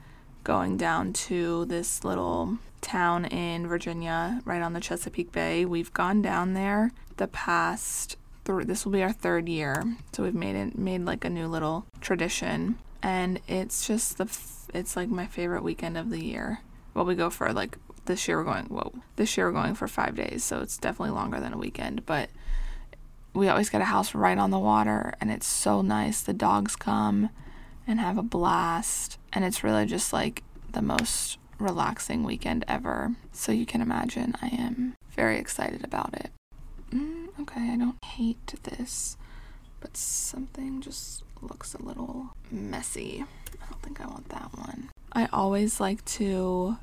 going 0.45 0.77
down 0.77 1.13
to 1.13 1.65
this 1.67 2.05
little 2.05 2.59
town 2.81 3.25
in 3.27 3.67
Virginia, 3.67 4.41
right 4.45 4.63
on 4.63 4.73
the 4.73 4.81
Chesapeake 4.81 5.33
Bay. 5.33 5.65
We've 5.65 5.93
gone 5.93 6.23
down 6.23 6.55
there 6.55 6.93
the 7.17 7.29
past. 7.29 8.17
Th- 8.45 8.67
this 8.67 8.85
will 8.85 8.93
be 8.93 9.03
our 9.03 9.13
third 9.13 9.49
year, 9.49 9.97
so 10.13 10.23
we've 10.23 10.35
made 10.35 10.57
it 10.57 10.79
made 10.79 11.05
like 11.05 11.25
a 11.25 11.31
new 11.31 11.47
little 11.47 11.87
tradition, 12.01 12.79
and 13.03 13.41
it's 13.47 13.87
just 13.87 14.19
the 14.19 14.25
f- 14.25 14.69
it's 14.73 14.97
like 14.97 15.09
my 15.09 15.27
favorite 15.27 15.63
weekend 15.63 15.97
of 15.97 16.11
the 16.11 16.25
year. 16.25 16.61
Well, 16.95 17.05
we 17.05 17.15
go 17.15 17.31
for 17.31 17.53
like 17.53 17.77
this 18.07 18.27
year 18.27 18.39
we're 18.39 18.45
going 18.45 18.65
whoa 18.67 18.93
this 19.17 19.37
year 19.37 19.47
we're 19.47 19.61
going 19.61 19.75
for 19.75 19.89
five 19.89 20.17
days, 20.17 20.45
so 20.45 20.61
it's 20.61 20.79
definitely 20.79 21.15
longer 21.15 21.41
than 21.41 21.53
a 21.53 21.59
weekend, 21.59 22.07
but 22.07 22.31
we 23.35 23.49
always 23.49 23.69
get 23.69 23.83
a 23.83 23.87
house 23.87 24.15
right 24.15 24.39
on 24.39 24.51
the 24.51 24.59
water 24.59 25.15
and 25.21 25.31
it's 25.31 25.47
so 25.47 25.83
nice. 25.83 26.23
The 26.23 26.33
dogs 26.33 26.75
come 26.75 27.31
and 27.89 27.99
have 27.99 28.19
a 28.19 28.23
blast. 28.23 29.19
And 29.33 29.45
it's 29.45 29.65
really 29.65 29.87
just 29.87 30.13
like 30.13 30.45
the 30.73 30.83
most 30.83 31.39
relaxing 31.59 32.23
weekend 32.23 32.65
ever. 32.69 33.17
So 33.33 33.51
you 33.51 33.67
can 33.67 33.81
imagine 33.81 34.37
I 34.41 34.49
am 34.49 34.95
very 35.11 35.39
excited 35.39 35.83
about 35.83 36.15
it. 36.15 36.31
Mm, 36.93 37.29
okay, 37.41 37.73
I 37.73 37.77
don't 37.77 38.03
hate 38.05 38.55
this, 38.63 39.17
but 39.81 39.97
something 39.97 40.81
just 40.81 41.25
looks 41.43 41.75
a 41.75 41.83
little 41.83 42.31
messy. 42.51 43.25
I 43.61 43.67
don't 43.71 43.83
think 43.83 44.01
I 44.01 44.07
want 44.07 44.29
that 44.29 44.57
one. 44.57 44.91
I 45.13 45.29
always 45.33 45.81
like 45.81 46.05
to 46.05 46.77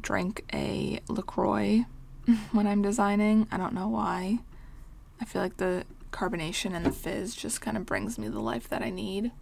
drink 0.00 0.44
a 0.52 1.00
LaCroix 1.08 1.86
when 2.52 2.66
I'm 2.66 2.82
designing. 2.82 3.46
I 3.50 3.56
don't 3.56 3.74
know 3.74 3.88
why. 3.88 4.40
I 5.20 5.24
feel 5.24 5.42
like 5.42 5.56
the 5.56 5.84
carbonation 6.10 6.74
and 6.74 6.84
the 6.84 6.92
fizz 6.92 7.34
just 7.34 7.60
kind 7.60 7.76
of 7.76 7.86
brings 7.86 8.18
me 8.18 8.28
the 8.28 8.40
life 8.40 8.68
that 8.68 8.82
I 8.82 8.90
need. 8.90 9.32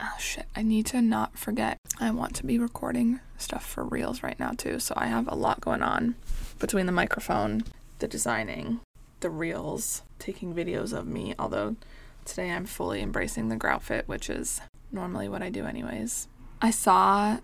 Oh 0.00 0.14
shit, 0.18 0.46
I 0.54 0.62
need 0.62 0.86
to 0.86 1.02
not 1.02 1.36
forget. 1.36 1.78
I 1.98 2.10
want 2.12 2.34
to 2.36 2.46
be 2.46 2.58
recording 2.58 3.18
stuff 3.36 3.66
for 3.66 3.82
reels 3.82 4.22
right 4.22 4.38
now 4.38 4.52
too, 4.52 4.78
so 4.78 4.94
I 4.96 5.06
have 5.06 5.26
a 5.26 5.34
lot 5.34 5.60
going 5.60 5.82
on 5.82 6.14
between 6.58 6.86
the 6.86 6.92
microphone, 6.92 7.64
the 7.98 8.06
designing, 8.06 8.80
the 9.20 9.30
reels 9.30 10.02
taking 10.18 10.54
videos 10.54 10.96
of 10.96 11.06
me, 11.06 11.34
although 11.38 11.76
today 12.24 12.50
I'm 12.50 12.66
fully 12.66 13.02
embracing 13.02 13.48
the 13.48 13.56
grout 13.56 13.82
fit, 13.82 14.06
which 14.06 14.30
is 14.30 14.60
normally 14.92 15.28
what 15.28 15.42
I 15.42 15.50
do 15.50 15.64
anyways. 15.64 16.28
I 16.62 16.70
saw 16.70 17.38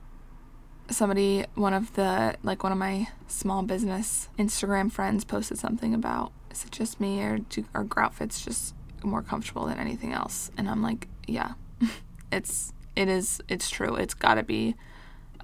somebody, 0.91 1.47
one 1.55 1.75
of 1.75 1.95
the, 1.95 2.37
like 2.43 2.63
one 2.63 2.73
of 2.73 2.79
my 2.79 3.09
small 3.27 3.63
business 3.63 4.29
Instagram 4.39 4.93
friends 4.93 5.25
posted 5.25 5.59
something 5.59 5.95
about, 5.95 6.33
is 6.51 6.65
it 6.65 6.71
just 6.71 7.01
me 7.01 7.21
or 7.21 7.39
do, 7.39 7.65
are 7.75 7.85
grout 7.85 8.15
fits 8.15 8.45
just 8.45 8.75
more 9.03 9.23
comfortable 9.23 9.67
than 9.67 9.79
anything 9.79 10.13
else? 10.13 10.51
And 10.57 10.69
I'm 10.69 10.83
like, 10.83 11.09
yeah, 11.27 11.53
it's, 12.35 12.73
it 12.97 13.09
is, 13.09 13.41
it's 13.49 13.71
true. 13.71 13.95
It's 13.95 14.15
gotta 14.15 14.43
be 14.43 14.75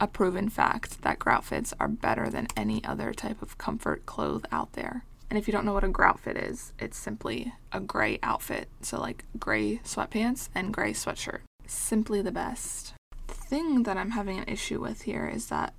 a 0.00 0.06
proven 0.06 0.48
fact 0.48 1.02
that 1.02 1.18
grout 1.18 1.44
fits 1.44 1.74
are 1.78 1.88
better 1.88 2.28
than 2.28 2.48
any 2.56 2.82
other 2.84 3.12
type 3.12 3.42
of 3.42 3.58
comfort 3.58 4.06
cloth 4.06 4.44
out 4.50 4.72
there. 4.72 5.04
And 5.28 5.38
if 5.38 5.46
you 5.46 5.52
don't 5.52 5.64
know 5.64 5.74
what 5.74 5.84
a 5.84 5.88
grout 5.88 6.18
fit 6.18 6.36
is, 6.36 6.72
it's 6.80 6.98
simply 6.98 7.52
a 7.70 7.78
gray 7.78 8.18
outfit. 8.22 8.68
So, 8.82 8.98
like 8.98 9.24
gray 9.38 9.76
sweatpants 9.84 10.48
and 10.54 10.74
gray 10.74 10.92
sweatshirt. 10.92 11.40
Simply 11.66 12.20
the 12.20 12.32
best. 12.32 12.94
The 13.28 13.34
thing 13.34 13.84
that 13.84 13.96
I'm 13.96 14.10
having 14.10 14.38
an 14.38 14.48
issue 14.48 14.80
with 14.80 15.02
here 15.02 15.30
is 15.32 15.46
that 15.46 15.72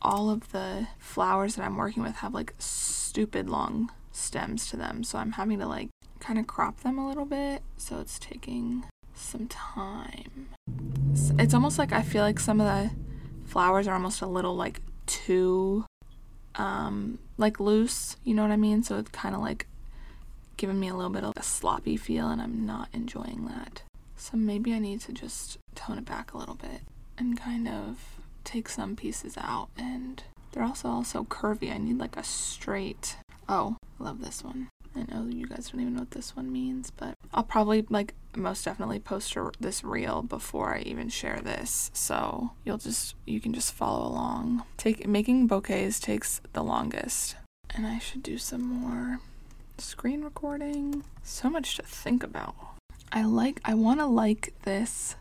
all 0.00 0.30
of 0.30 0.52
the 0.52 0.86
flowers 0.98 1.56
that 1.56 1.64
I'm 1.64 1.76
working 1.76 2.02
with 2.02 2.16
have 2.16 2.32
like 2.32 2.54
stupid 2.58 3.50
long 3.50 3.90
stems 4.10 4.70
to 4.70 4.76
them. 4.76 5.04
So, 5.04 5.18
I'm 5.18 5.32
having 5.32 5.58
to 5.58 5.66
like 5.66 5.90
kind 6.18 6.38
of 6.38 6.46
crop 6.46 6.80
them 6.80 6.96
a 6.96 7.06
little 7.06 7.26
bit. 7.26 7.62
So, 7.76 8.00
it's 8.00 8.18
taking 8.18 8.84
some 9.20 9.48
time. 9.48 10.48
It's 11.38 11.54
almost 11.54 11.78
like 11.78 11.92
I 11.92 12.02
feel 12.02 12.22
like 12.22 12.40
some 12.40 12.60
of 12.60 12.66
the 12.66 12.90
flowers 13.46 13.88
are 13.88 13.94
almost 13.94 14.20
a 14.20 14.26
little 14.26 14.54
like 14.56 14.80
too 15.06 15.84
um, 16.56 17.18
like 17.36 17.60
loose, 17.60 18.16
you 18.24 18.34
know 18.34 18.42
what 18.42 18.50
I 18.50 18.56
mean? 18.56 18.82
So 18.82 18.98
it's 18.98 19.10
kind 19.10 19.34
of 19.34 19.40
like 19.40 19.66
giving 20.56 20.78
me 20.80 20.88
a 20.88 20.94
little 20.94 21.10
bit 21.10 21.24
of 21.24 21.32
a 21.36 21.42
sloppy 21.42 21.96
feel, 21.96 22.28
and 22.28 22.42
I'm 22.42 22.66
not 22.66 22.88
enjoying 22.92 23.46
that. 23.46 23.82
So 24.16 24.36
maybe 24.36 24.72
I 24.72 24.80
need 24.80 25.00
to 25.02 25.12
just 25.12 25.58
tone 25.74 25.98
it 25.98 26.04
back 26.04 26.34
a 26.34 26.38
little 26.38 26.56
bit 26.56 26.80
and 27.16 27.38
kind 27.38 27.68
of 27.68 28.20
take 28.44 28.68
some 28.68 28.96
pieces 28.96 29.36
out. 29.38 29.68
And 29.78 30.22
they're 30.52 30.64
also 30.64 30.88
also 30.88 31.24
curvy. 31.24 31.72
I 31.72 31.78
need 31.78 31.98
like 31.98 32.16
a 32.16 32.24
straight. 32.24 33.16
Oh, 33.48 33.76
love 33.98 34.20
this 34.20 34.42
one. 34.42 34.68
I 34.98 35.14
know 35.14 35.28
you 35.28 35.46
guys 35.46 35.70
don't 35.70 35.80
even 35.80 35.94
know 35.94 36.00
what 36.00 36.10
this 36.10 36.34
one 36.34 36.50
means, 36.52 36.90
but 36.90 37.14
I'll 37.32 37.44
probably 37.44 37.86
like 37.88 38.14
most 38.36 38.64
definitely 38.64 38.98
post 38.98 39.36
this 39.60 39.84
reel 39.84 40.22
before 40.22 40.74
I 40.74 40.80
even 40.80 41.08
share 41.08 41.40
this. 41.40 41.90
So 41.94 42.52
you'll 42.64 42.78
just 42.78 43.14
you 43.24 43.40
can 43.40 43.52
just 43.52 43.72
follow 43.72 44.06
along. 44.06 44.64
Take 44.76 45.06
making 45.06 45.46
bouquets 45.46 46.00
takes 46.00 46.40
the 46.52 46.62
longest. 46.62 47.36
And 47.74 47.86
I 47.86 47.98
should 47.98 48.22
do 48.22 48.38
some 48.38 48.62
more 48.62 49.20
screen 49.76 50.22
recording. 50.22 51.04
So 51.22 51.50
much 51.50 51.76
to 51.76 51.82
think 51.82 52.22
about. 52.22 52.54
I 53.12 53.24
like 53.24 53.60
I 53.64 53.74
want 53.74 54.00
to 54.00 54.06
like 54.06 54.54
this 54.62 55.16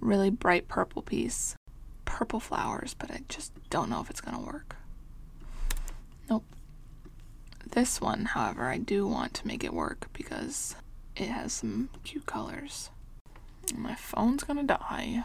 really 0.00 0.30
bright 0.30 0.68
purple 0.68 1.02
piece. 1.02 1.56
Purple 2.04 2.40
flowers, 2.40 2.94
but 2.94 3.10
I 3.10 3.22
just 3.28 3.52
don't 3.70 3.88
know 3.88 4.00
if 4.00 4.10
it's 4.10 4.20
going 4.20 4.36
to 4.36 4.44
work. 4.44 4.76
Nope. 6.28 6.44
This 7.74 8.00
one, 8.00 8.26
however, 8.26 8.66
I 8.68 8.78
do 8.78 9.04
want 9.04 9.34
to 9.34 9.46
make 9.48 9.64
it 9.64 9.74
work 9.74 10.06
because 10.12 10.76
it 11.16 11.26
has 11.26 11.52
some 11.52 11.88
cute 12.04 12.24
colors. 12.24 12.90
My 13.74 13.96
phone's 13.96 14.44
gonna 14.44 14.62
die. 14.62 15.24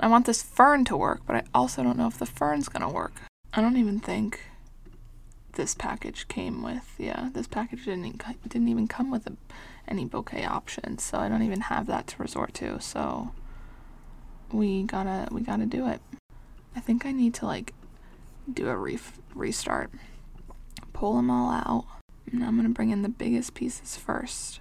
I 0.00 0.08
want 0.08 0.26
this 0.26 0.42
fern 0.42 0.84
to 0.86 0.96
work, 0.96 1.20
but 1.24 1.36
I 1.36 1.44
also 1.54 1.84
don't 1.84 1.96
know 1.96 2.08
if 2.08 2.18
the 2.18 2.26
fern's 2.26 2.68
gonna 2.68 2.90
work. 2.90 3.12
I 3.52 3.60
don't 3.60 3.76
even 3.76 4.00
think 4.00 4.40
this 5.52 5.76
package 5.76 6.26
came 6.26 6.60
with. 6.60 6.92
Yeah, 6.98 7.28
this 7.32 7.46
package 7.46 7.84
didn't 7.84 8.20
didn't 8.48 8.68
even 8.68 8.88
come 8.88 9.12
with 9.12 9.24
a, 9.28 9.36
any 9.86 10.04
bouquet 10.04 10.44
options, 10.44 11.04
so 11.04 11.18
I 11.18 11.28
don't 11.28 11.42
even 11.42 11.60
have 11.60 11.86
that 11.86 12.08
to 12.08 12.16
resort 12.22 12.52
to. 12.54 12.80
So 12.80 13.30
we 14.50 14.82
gotta 14.82 15.28
we 15.30 15.42
gotta 15.42 15.66
do 15.66 15.86
it. 15.86 16.00
I 16.74 16.80
think 16.80 17.06
I 17.06 17.12
need 17.12 17.32
to 17.34 17.46
like 17.46 17.74
do 18.52 18.68
a 18.68 18.76
re- 18.76 18.98
restart. 19.36 19.92
Pull 21.04 21.16
them 21.16 21.30
all 21.30 21.50
out. 21.50 21.84
And 22.32 22.42
I'm 22.42 22.56
gonna 22.56 22.70
bring 22.70 22.88
in 22.88 23.02
the 23.02 23.10
biggest 23.10 23.52
pieces 23.52 23.94
first 23.94 24.60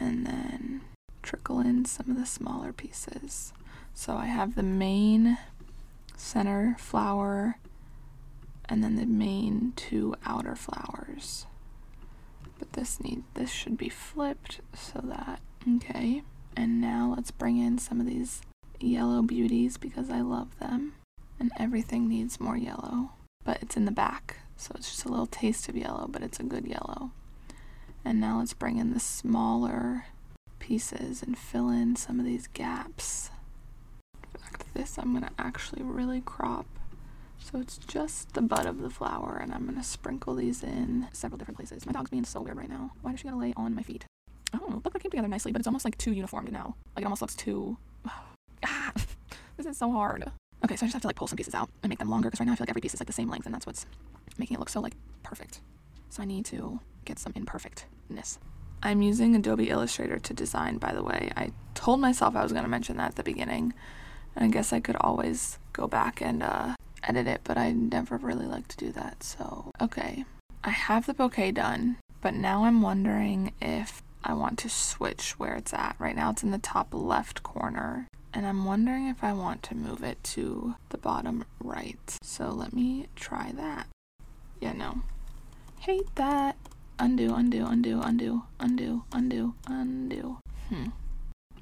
and 0.00 0.26
then 0.26 0.80
trickle 1.22 1.60
in 1.60 1.84
some 1.84 2.10
of 2.10 2.18
the 2.18 2.26
smaller 2.26 2.72
pieces. 2.72 3.52
So 3.92 4.16
I 4.16 4.26
have 4.26 4.56
the 4.56 4.64
main 4.64 5.38
center 6.16 6.74
flower 6.80 7.60
and 8.68 8.82
then 8.82 8.96
the 8.96 9.06
main 9.06 9.72
two 9.76 10.16
outer 10.26 10.56
flowers. 10.56 11.46
But 12.58 12.72
this 12.72 12.98
need 13.00 13.22
this 13.34 13.52
should 13.52 13.78
be 13.78 13.88
flipped 13.88 14.62
so 14.74 15.00
that 15.04 15.38
okay. 15.76 16.24
And 16.56 16.80
now 16.80 17.14
let's 17.14 17.30
bring 17.30 17.58
in 17.58 17.78
some 17.78 18.00
of 18.00 18.06
these 18.06 18.42
yellow 18.80 19.22
beauties 19.22 19.76
because 19.76 20.10
I 20.10 20.22
love 20.22 20.58
them. 20.58 20.94
And 21.38 21.52
everything 21.56 22.08
needs 22.08 22.40
more 22.40 22.56
yellow. 22.56 23.10
But 23.44 23.62
it's 23.62 23.76
in 23.76 23.84
the 23.84 23.92
back, 23.92 24.38
so 24.56 24.72
it's 24.76 24.90
just 24.90 25.04
a 25.04 25.08
little 25.08 25.26
taste 25.26 25.68
of 25.68 25.76
yellow, 25.76 26.06
but 26.08 26.22
it's 26.22 26.40
a 26.40 26.44
good 26.44 26.66
yellow. 26.66 27.10
And 28.04 28.20
now 28.20 28.38
let's 28.38 28.54
bring 28.54 28.78
in 28.78 28.92
the 28.92 29.00
smaller 29.00 30.06
pieces 30.58 31.22
and 31.22 31.36
fill 31.36 31.70
in 31.70 31.96
some 31.96 32.18
of 32.20 32.26
these 32.26 32.46
gaps. 32.46 33.30
In 34.34 34.40
fact, 34.40 34.74
this 34.74 34.98
I'm 34.98 35.12
going 35.12 35.24
to 35.24 35.30
actually 35.38 35.82
really 35.82 36.20
crop. 36.20 36.66
So 37.38 37.60
it's 37.60 37.76
just 37.76 38.32
the 38.32 38.40
butt 38.40 38.64
of 38.64 38.80
the 38.80 38.88
flower, 38.88 39.38
and 39.42 39.52
I'm 39.52 39.64
going 39.64 39.76
to 39.76 39.84
sprinkle 39.84 40.34
these 40.34 40.62
in 40.62 41.08
several 41.12 41.36
different 41.36 41.58
places. 41.58 41.84
My 41.84 41.92
dog's 41.92 42.10
being 42.10 42.24
so 42.24 42.40
weird 42.40 42.56
right 42.56 42.70
now. 42.70 42.92
Why 43.02 43.10
does 43.10 43.20
she 43.20 43.24
gotta 43.24 43.36
lay 43.36 43.52
on 43.56 43.74
my 43.74 43.82
feet? 43.82 44.06
Oh, 44.54 44.80
look, 44.82 44.94
it 44.94 45.02
came 45.02 45.10
together 45.10 45.28
nicely, 45.28 45.52
but 45.52 45.60
it's 45.60 45.66
almost 45.66 45.84
like 45.84 45.98
too 45.98 46.12
uniformed 46.12 46.52
now. 46.52 46.76
Like 46.96 47.02
it 47.02 47.06
almost 47.06 47.20
looks 47.20 47.34
too. 47.34 47.76
ah, 48.64 48.92
this 49.56 49.66
is 49.66 49.76
so 49.76 49.90
hard. 49.90 50.30
Okay, 50.64 50.76
so 50.76 50.84
I 50.84 50.88
just 50.88 50.94
have 50.94 51.02
to 51.02 51.08
like 51.08 51.16
pull 51.16 51.26
some 51.26 51.36
pieces 51.36 51.54
out 51.54 51.68
and 51.82 51.90
make 51.90 51.98
them 51.98 52.08
longer 52.08 52.30
because 52.30 52.40
right 52.40 52.46
now 52.46 52.52
I 52.52 52.56
feel 52.56 52.62
like 52.62 52.70
every 52.70 52.80
piece 52.80 52.94
is 52.94 53.00
like 53.00 53.06
the 53.06 53.12
same 53.12 53.28
length, 53.28 53.44
and 53.44 53.54
that's 53.54 53.66
what's 53.66 53.84
making 54.38 54.54
it 54.54 54.60
look 54.60 54.70
so 54.70 54.80
like 54.80 54.94
perfect. 55.22 55.60
So 56.08 56.22
I 56.22 56.26
need 56.26 56.46
to 56.46 56.80
get 57.04 57.18
some 57.18 57.34
imperfectness. 57.36 58.38
I'm 58.82 59.02
using 59.02 59.36
Adobe 59.36 59.68
Illustrator 59.68 60.18
to 60.18 60.34
design, 60.34 60.78
by 60.78 60.92
the 60.94 61.02
way. 61.02 61.30
I 61.36 61.52
told 61.74 62.00
myself 62.00 62.34
I 62.34 62.42
was 62.42 62.52
going 62.52 62.64
to 62.64 62.70
mention 62.70 62.96
that 62.96 63.10
at 63.10 63.16
the 63.16 63.22
beginning, 63.22 63.74
and 64.34 64.44
I 64.44 64.48
guess 64.48 64.72
I 64.72 64.80
could 64.80 64.96
always 65.00 65.58
go 65.74 65.86
back 65.86 66.22
and 66.22 66.42
uh, 66.42 66.74
edit 67.02 67.26
it, 67.26 67.42
but 67.44 67.58
I 67.58 67.72
never 67.72 68.16
really 68.16 68.46
like 68.46 68.68
to 68.68 68.76
do 68.76 68.90
that. 68.92 69.22
So, 69.22 69.70
okay, 69.80 70.24
I 70.62 70.70
have 70.70 71.04
the 71.06 71.14
bouquet 71.14 71.52
done, 71.52 71.96
but 72.22 72.34
now 72.34 72.64
I'm 72.64 72.80
wondering 72.80 73.52
if 73.60 74.02
I 74.22 74.32
want 74.32 74.58
to 74.60 74.70
switch 74.70 75.38
where 75.38 75.54
it's 75.54 75.74
at. 75.74 75.96
Right 75.98 76.16
now 76.16 76.30
it's 76.30 76.42
in 76.42 76.52
the 76.52 76.58
top 76.58 76.88
left 76.92 77.42
corner, 77.42 78.06
and 78.34 78.46
I'm 78.46 78.64
wondering 78.64 79.06
if 79.06 79.22
I 79.22 79.32
want 79.32 79.62
to 79.64 79.76
move 79.76 80.02
it 80.02 80.22
to 80.24 80.74
the 80.90 80.98
bottom 80.98 81.44
right. 81.60 82.18
So 82.22 82.48
let 82.50 82.72
me 82.72 83.06
try 83.14 83.52
that. 83.52 83.86
Yeah, 84.60 84.72
no. 84.72 85.02
Hate 85.80 86.14
that 86.16 86.56
undo, 86.98 87.34
undo, 87.34 87.66
undo, 87.66 88.00
undo, 88.02 88.42
undo, 88.60 89.04
undo, 89.12 89.54
undo. 89.66 90.38
Hmm. 90.68 90.88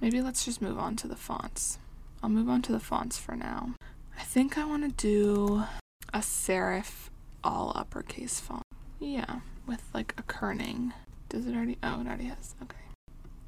Maybe 0.01 0.21
let's 0.21 0.45
just 0.45 0.63
move 0.63 0.79
on 0.79 0.97
to 0.97 1.09
the 1.09 1.17
fonts. 1.17 1.79
I'll 2.23 2.31
move 2.31 2.49
on 2.49 2.63
to 2.63 2.73
the 2.73 2.81
fonts 2.81 3.19
for 3.19 3.37
now. 3.37 3.75
I 4.19 4.23
think 4.23 4.59
I 4.59 4.65
want 4.65 4.83
to 4.85 5.07
do 5.07 5.65
a 6.13 6.19
serif 6.19 7.09
all 7.43 7.73
uppercase 7.75 8.41
font. 8.41 8.63
Yeah, 8.99 9.41
with 9.67 9.83
like 9.93 10.15
a 10.19 10.23
kerning. 10.23 10.93
Does 11.29 11.47
it 11.47 11.55
already? 11.55 11.79
Oh, 11.83 12.01
it 12.01 12.07
already 12.07 12.25
has. 12.25 12.55
Okay. 12.63 12.77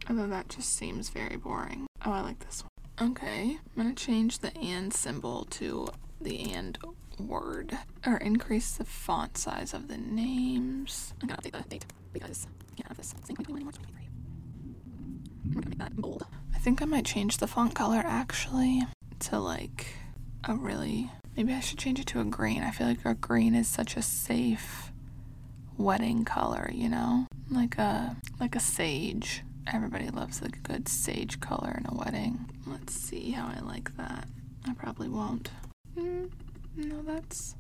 Although 0.09 0.26
that 0.28 0.49
just 0.49 0.75
seems 0.75 1.11
very 1.11 1.37
boring. 1.37 1.87
Oh, 2.04 2.12
I 2.12 2.21
like 2.21 2.40
this 2.40 2.62
one. 2.62 2.69
Okay, 3.01 3.59
I'm 3.77 3.83
gonna 3.83 3.95
change 3.95 4.39
the 4.39 4.57
and 4.57 4.95
symbol 4.95 5.47
to 5.51 5.89
the 6.21 6.53
and 6.53 6.79
word 7.19 7.77
or 8.07 8.19
increase 8.19 8.77
the 8.77 8.85
font 8.85 9.37
size 9.37 9.75
of 9.75 9.89
the 9.89 9.97
names. 9.99 11.13
I'm 11.21 11.29
gonna 11.29 11.41
update 11.41 11.53
the 11.53 11.69
date 11.69 11.87
because 12.13 12.47
I 12.73 12.77
can't 12.77 12.89
have 12.89 12.97
this. 12.97 13.15
I'm 13.29 13.35
gonna 13.35 13.65
make 15.69 15.79
that 15.79 15.97
bold. 15.97 16.25
I 16.55 16.59
think 16.59 16.83
I 16.83 16.85
might 16.85 17.05
change 17.05 17.39
the 17.39 17.49
font 17.49 17.75
color 17.75 18.03
actually 18.05 18.83
to 19.21 19.41
like 19.41 19.87
a 20.45 20.55
really 20.55 21.11
maybe 21.37 21.53
I 21.53 21.61
should 21.61 21.79
change 21.79 21.99
it 21.99 22.07
to 22.09 22.21
a 22.21 22.25
green. 22.25 22.63
I 22.63 22.71
feel 22.71 22.87
like 22.87 23.05
a 23.05 23.15
green 23.15 23.57
is 23.57 23.67
such 23.67 23.97
a 23.97 24.03
safe 24.03 24.93
wedding 25.77 26.25
color, 26.25 26.71
you 26.73 26.89
know? 26.89 27.27
Like 27.51 27.77
a 27.79 28.17
like 28.39 28.55
a 28.55 28.61
sage. 28.61 29.43
Everybody 29.73 30.11
loves 30.11 30.42
a 30.42 30.49
good 30.49 30.88
sage 30.88 31.40
color 31.40 31.76
in 31.78 31.87
a 31.87 31.94
wedding. 31.97 32.50
Let's 32.66 32.94
see 32.94 33.30
how 33.30 33.47
I 33.47 33.61
like 33.61 33.97
that. 33.97 34.28
I 34.66 34.75
probably 34.75 35.09
won't. 35.09 35.50
Mm. 35.97 36.30
No, 36.76 37.02
that's 37.02 37.54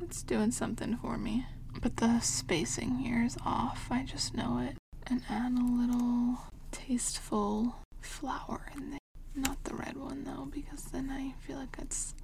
that's 0.00 0.22
doing 0.22 0.50
something 0.50 0.96
for 0.96 1.16
me. 1.16 1.46
But 1.80 1.96
the 1.96 2.20
spacing 2.20 2.96
here 2.98 3.22
is 3.24 3.36
off. 3.44 3.88
I 3.90 4.02
just 4.04 4.34
know 4.34 4.58
it. 4.58 4.76
And 5.06 5.22
add 5.28 5.52
a 5.52 5.62
little 5.62 6.38
tasteful 6.72 7.76
flower 8.00 8.70
in 8.76 8.90
there. 8.90 8.98
Not 9.34 9.62
the 9.64 9.74
red 9.74 9.96
one 9.96 10.24
though, 10.24 10.46
because 10.52 10.84
then 10.84 11.10
I 11.10 11.34
feel 11.46 11.56
like 11.58 11.76
it's 11.80 12.14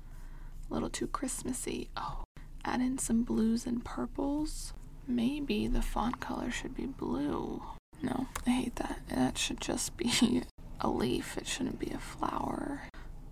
a 0.71 0.75
little 0.75 0.91
too 0.91 1.07
Christmassy. 1.07 1.91
Oh, 1.97 2.25
add 2.65 2.81
in 2.81 2.99
some 2.99 3.23
blues 3.23 3.67
and 3.67 3.85
purples. 3.85 4.73
maybe 5.07 5.67
the 5.67 5.83
font 5.83 6.21
color 6.21 6.51
should 6.51 6.75
be 6.77 6.87
blue. 6.87 7.63
No, 8.03 8.27
I 8.47 8.51
hate 8.51 8.77
that. 8.77 9.01
That 9.09 9.39
should 9.39 9.61
just 9.61 9.97
be 9.97 10.43
a 10.81 10.89
leaf. 10.89 11.37
It 11.37 11.47
shouldn't 11.47 11.79
be 11.79 11.91
a 11.91 11.99
flower. 11.99 12.83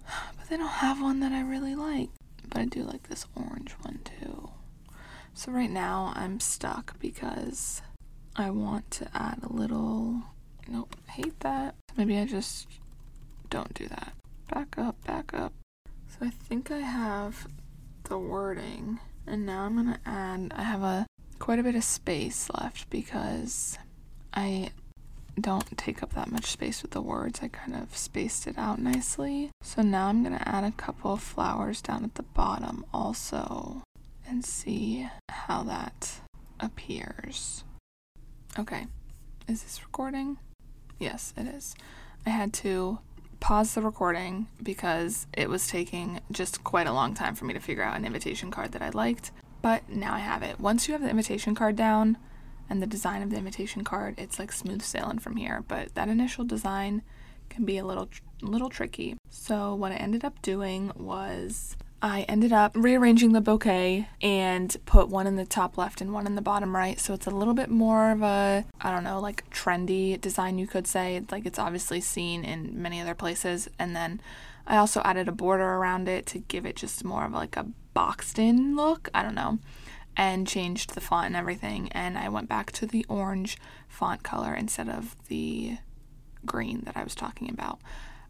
But 0.39 0.49
they 0.49 0.57
don't 0.57 0.69
have 0.69 1.03
one 1.03 1.21
that 1.21 1.33
I 1.33 1.43
really 1.43 1.75
like. 1.75 2.11
But 2.49 2.61
I 2.63 2.65
do 2.65 2.83
like 2.83 3.09
this 3.09 3.27
orange 3.35 3.73
one 3.83 4.01
too. 4.05 4.51
So 5.35 5.53
right 5.53 5.71
now 5.71 6.13
I'm 6.17 6.41
stuck 6.41 6.99
because 6.99 7.83
I 8.37 8.51
want 8.51 8.91
to 8.93 9.09
add 9.15 9.41
a 9.43 9.53
little. 9.53 10.23
Nope, 10.67 10.97
hate 11.09 11.39
that. 11.41 11.75
Maybe 11.97 12.19
I 12.19 12.25
just 12.25 12.67
don't 13.51 13.73
do 13.75 13.87
that. 13.89 14.13
Back 14.53 14.79
up, 14.79 15.05
back 15.05 15.35
up. 15.35 15.53
So 16.09 16.27
I 16.27 16.31
think 16.31 16.71
I 16.71 16.79
have 16.79 17.47
the 18.05 18.19
wording, 18.19 18.99
and 19.27 19.45
now 19.45 19.63
I'm 19.63 19.77
gonna 19.77 20.01
add. 20.07 20.53
I 20.57 20.63
have 20.63 20.83
a 20.83 21.07
quite 21.39 21.59
a 21.59 21.63
bit 21.63 21.75
of 21.75 21.85
space 21.85 22.49
left 22.55 22.89
because 22.91 23.79
I 24.39 24.71
don't 25.41 25.77
take 25.77 26.01
up 26.01 26.15
that 26.15 26.31
much 26.31 26.47
space 26.47 26.83
with 26.83 26.93
the 26.93 27.01
words. 27.01 27.41
I 27.43 27.49
kind 27.49 27.75
of 27.75 27.97
spaced 27.97 28.47
it 28.47 28.57
out 28.57 28.79
nicely. 28.79 29.51
So 29.63 29.83
now 29.83 30.07
I'm 30.07 30.23
gonna 30.23 30.43
add 30.47 30.63
a 30.63 30.71
couple 30.71 31.13
of 31.13 31.21
flowers 31.21 31.83
down 31.83 32.05
at 32.05 32.15
the 32.15 32.23
bottom 32.23 32.87
also 32.95 33.83
and 34.29 34.45
see 34.45 35.09
how 35.29 35.65
that 35.65 36.21
appears. 36.61 37.65
Okay, 38.57 38.87
is 39.49 39.65
this 39.65 39.83
recording? 39.83 40.39
Yes, 41.01 41.35
it 41.37 41.49
is. 41.49 41.75
I 42.25 42.31
had 42.31 42.53
to 42.55 43.01
pause 43.41 43.75
the 43.75 43.83
recording 43.83 44.47
because 44.63 45.27
it 45.37 45.49
was 45.49 45.67
taking 45.67 46.21
just 46.31 46.63
quite 46.63 46.87
a 46.87 46.93
long 46.93 47.13
time 47.13 47.35
for 47.35 47.45
me 47.45 47.55
to 47.55 47.61
figure 47.61 47.83
out 47.83 47.97
an 47.97 48.05
invitation 48.05 48.53
card 48.53 48.71
that 48.71 48.83
I 48.83 48.91
liked, 48.91 49.33
but 49.63 49.89
now 49.89 50.15
I 50.15 50.21
have 50.21 50.45
it. 50.45 50.61
Once 50.61 50.87
you 50.87 50.93
have 50.93 51.03
the 51.03 51.11
invitation 51.11 51.57
card 51.57 51.75
down 51.75 52.19
and 52.71 52.83
the 52.83 52.87
design 52.87 53.23
of 53.23 53.31
the 53.31 53.37
invitation 53.37 53.85
card, 53.85 54.15
it's 54.19 54.39
like 54.39 54.53
smooth 54.53 54.83
sailing 54.83 55.19
from 55.19 55.37
here, 55.37 55.65
but 55.67 55.95
that 55.95 56.09
initial 56.09 56.45
design 56.45 57.03
can 57.49 57.65
be 57.65 57.79
a 57.79 57.85
little 57.85 58.09
little 58.43 58.69
tricky. 58.69 59.17
So 59.31 59.75
what 59.75 59.93
I 59.93 59.97
ended 59.97 60.25
up 60.25 60.41
doing 60.43 60.93
was 60.95 61.77
I 62.01 62.23
ended 62.23 62.53
up 62.53 62.73
rearranging 62.77 63.33
the 63.33 63.41
bouquet 63.41 64.09
and 64.23 64.77
put 64.87 65.09
one 65.09 65.27
in 65.27 65.35
the 65.35 65.45
top 65.45 65.77
left 65.77 66.01
and 66.01 66.13
one 66.13 66.27
in 66.27 66.37
the 66.37 66.43
bottom 66.43 66.77
right. 66.77 67.01
So 67.01 67.13
it's 67.15 67.27
a 67.27 67.31
little 67.31 67.55
bit 67.55 67.71
more 67.71 68.13
of 68.13 68.23
a, 68.23 68.65
I 68.81 68.93
don't 68.93 69.03
know, 69.03 69.19
like 69.19 69.49
trendy 69.51 70.21
design, 70.21 70.59
you 70.59 70.69
could 70.69 70.87
say. 70.87 71.21
Like 71.31 71.45
it's 71.45 71.59
obviously 71.59 72.01
seen 72.01 72.45
in 72.45 72.81
many 72.81 73.01
other 73.01 73.15
places. 73.15 73.69
And 73.81 73.97
then 73.97 74.21
I 74.67 74.77
also 74.77 75.01
added 75.05 75.27
a 75.27 75.33
border 75.33 75.65
around 75.65 76.09
it 76.09 76.27
to 76.27 76.39
give 76.39 76.65
it 76.65 76.77
just 76.77 77.03
more 77.05 77.25
of 77.25 77.33
like 77.33 77.57
a 77.57 77.67
boxed 77.95 78.39
in 78.39 78.77
look. 78.77 79.09
I 79.13 79.25
don't 79.25 79.35
know. 79.35 79.59
And 80.19 80.47
changed 80.47 80.95
the 80.95 81.01
font 81.01 81.27
and 81.27 81.37
everything. 81.37 81.89
And 81.93 82.19
I 82.19 82.29
went 82.29 82.49
back 82.49 82.73
to 82.73 82.87
the 82.87 83.07
orange 83.09 83.57
font 83.89 84.23
color 84.23 84.53
instead 84.53 84.91
of 84.91 85.17
the 85.29 85.79
green 86.45 86.83
that 86.85 86.97
I 86.97 87.05
was 87.05 87.15
talking 87.15 87.49
about 87.49 87.81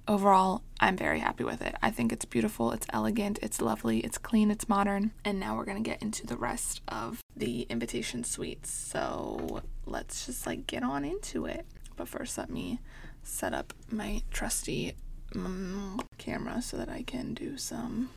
overall, 0.08 0.62
I'm 0.80 0.96
very 0.96 1.20
happy 1.20 1.44
with 1.44 1.62
it. 1.62 1.76
I 1.82 1.90
think 1.90 2.10
it's 2.12 2.24
beautiful, 2.24 2.72
it's 2.72 2.86
elegant, 2.90 3.38
it's 3.42 3.60
lovely, 3.60 3.98
it's 4.00 4.18
clean, 4.18 4.50
it's 4.50 4.68
modern. 4.68 5.12
And 5.24 5.38
now 5.38 5.56
we're 5.56 5.66
to 5.82 5.88
get 5.88 6.02
into 6.02 6.26
the 6.26 6.36
rest 6.36 6.80
of 6.88 7.20
the 7.36 7.62
invitation 7.68 8.24
suites. 8.24 8.70
So 8.70 9.62
let's 9.86 10.26
just 10.26 10.46
like 10.46 10.66
get 10.66 10.82
on 10.82 11.04
into 11.04 11.44
it. 11.44 11.66
But 11.96 12.08
first, 12.08 12.38
let 12.38 12.50
me 12.50 12.80
set 13.22 13.52
up 13.52 13.74
my 13.90 14.22
trusty 14.30 14.94
um, 15.36 16.00
camera 16.16 16.62
so 16.62 16.78
that 16.78 16.88
I 16.88 17.02
can 17.02 17.34
do 17.34 17.56
some. 17.58 18.10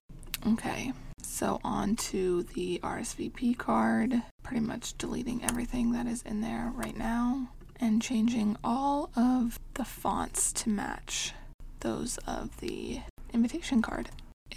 Okay, 0.48 0.91
so 1.21 1.60
on 1.63 1.95
to 1.98 2.43
the 2.43 2.79
RSVP 2.83 3.57
card. 3.57 4.21
Pretty 4.43 4.65
much 4.65 4.98
deleting 4.98 5.43
everything 5.43 5.91
that 5.91 6.07
is 6.07 6.21
in 6.24 6.42
there 6.42 6.72
right 6.75 6.98
now 6.98 7.50
and 7.79 8.01
changing 8.01 8.57
all 8.63 9.11
of 9.15 9.59
the 9.75 9.85
fonts 9.85 10.51
to 10.53 10.70
match 10.70 11.33
those 11.81 12.18
of 12.27 12.59
the 12.59 13.01
invitation 13.33 13.81
card 13.81 14.09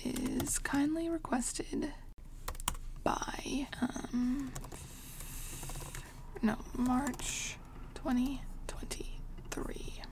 is 0.05 0.59
kindly 0.59 1.09
requested 1.09 1.93
by 3.03 3.67
um 3.81 4.53
no 6.43 6.57
March 6.77 7.57
2023 7.95 10.03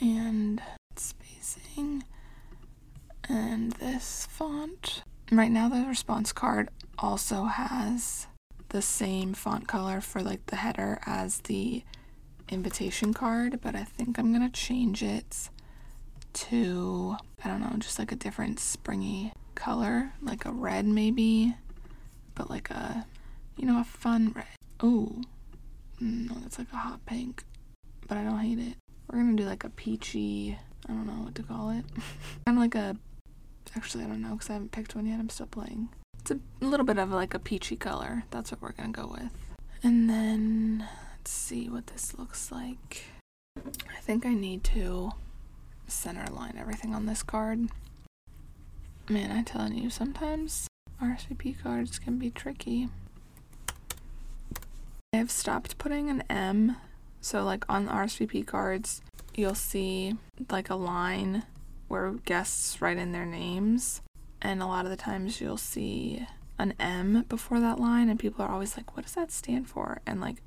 and 0.00 0.62
spacing 0.96 2.04
and 3.28 3.72
this 3.72 4.26
font 4.30 5.02
right 5.30 5.50
now 5.50 5.68
the 5.68 5.86
response 5.86 6.32
card 6.32 6.68
also 6.98 7.44
has 7.44 8.26
the 8.70 8.82
same 8.82 9.32
font 9.32 9.66
color 9.66 10.00
for 10.00 10.20
like 10.20 10.44
the 10.46 10.56
header 10.56 10.98
as 11.06 11.38
the 11.42 11.82
invitation 12.50 13.14
card 13.14 13.60
but 13.62 13.74
I 13.74 13.84
think 13.84 14.18
I'm 14.18 14.32
gonna 14.32 14.50
change 14.50 15.02
it 15.02 15.48
to, 16.34 17.16
I 17.44 17.48
don't 17.48 17.60
know, 17.60 17.76
just 17.78 17.98
like 17.98 18.12
a 18.12 18.16
different 18.16 18.60
springy 18.60 19.32
color, 19.54 20.12
like 20.20 20.44
a 20.44 20.52
red 20.52 20.84
maybe, 20.84 21.54
but 22.34 22.50
like 22.50 22.70
a, 22.70 23.06
you 23.56 23.66
know, 23.66 23.80
a 23.80 23.84
fun 23.84 24.32
red. 24.34 24.46
Oh, 24.80 25.22
no, 26.00 26.34
that's 26.42 26.58
like 26.58 26.72
a 26.72 26.76
hot 26.76 27.06
pink, 27.06 27.44
but 28.08 28.18
I 28.18 28.24
don't 28.24 28.40
hate 28.40 28.58
it. 28.58 28.76
We're 29.08 29.18
gonna 29.18 29.36
do 29.36 29.44
like 29.44 29.64
a 29.64 29.70
peachy, 29.70 30.58
I 30.88 30.92
don't 30.92 31.06
know 31.06 31.24
what 31.24 31.34
to 31.36 31.42
call 31.42 31.70
it. 31.70 31.84
kind 32.46 32.58
of 32.58 32.62
like 32.62 32.74
a, 32.74 32.96
actually, 33.76 34.04
I 34.04 34.08
don't 34.08 34.22
know 34.22 34.32
because 34.32 34.50
I 34.50 34.54
haven't 34.54 34.72
picked 34.72 34.94
one 34.94 35.06
yet. 35.06 35.18
I'm 35.18 35.28
still 35.28 35.46
playing. 35.46 35.88
It's 36.20 36.30
a 36.30 36.40
little 36.60 36.86
bit 36.86 36.98
of 36.98 37.10
like 37.10 37.34
a 37.34 37.38
peachy 37.38 37.76
color. 37.76 38.24
That's 38.30 38.50
what 38.50 38.62
we're 38.62 38.72
gonna 38.72 38.90
go 38.90 39.06
with. 39.06 39.30
And 39.82 40.08
then 40.08 40.88
let's 41.12 41.30
see 41.30 41.68
what 41.68 41.88
this 41.88 42.18
looks 42.18 42.50
like. 42.50 43.04
I 43.56 44.00
think 44.00 44.24
I 44.24 44.34
need 44.34 44.64
to 44.64 45.12
center 45.86 46.26
line 46.32 46.56
everything 46.58 46.94
on 46.94 47.06
this 47.06 47.22
card. 47.22 47.68
Man, 49.08 49.30
I'm 49.30 49.44
telling 49.44 49.76
you, 49.76 49.90
sometimes 49.90 50.66
RSVP 51.02 51.62
cards 51.62 51.98
can 51.98 52.18
be 52.18 52.30
tricky. 52.30 52.88
I've 55.12 55.30
stopped 55.30 55.78
putting 55.78 56.08
an 56.08 56.24
M, 56.30 56.76
so 57.20 57.44
like 57.44 57.64
on 57.68 57.86
RSVP 57.86 58.46
cards, 58.46 59.02
you'll 59.34 59.54
see 59.54 60.14
like 60.50 60.70
a 60.70 60.74
line 60.74 61.44
where 61.88 62.12
guests 62.24 62.80
write 62.80 62.98
in 62.98 63.12
their 63.12 63.26
names, 63.26 64.02
and 64.40 64.62
a 64.62 64.66
lot 64.66 64.84
of 64.84 64.90
the 64.90 64.96
times 64.96 65.40
you'll 65.40 65.56
see 65.56 66.26
an 66.58 66.74
M 66.78 67.24
before 67.28 67.60
that 67.60 67.80
line, 67.80 68.08
and 68.08 68.18
people 68.18 68.44
are 68.44 68.50
always 68.50 68.76
like, 68.76 68.96
"What 68.96 69.04
does 69.04 69.14
that 69.14 69.32
stand 69.32 69.68
for?" 69.68 70.00
And 70.06 70.20
like, 70.20 70.42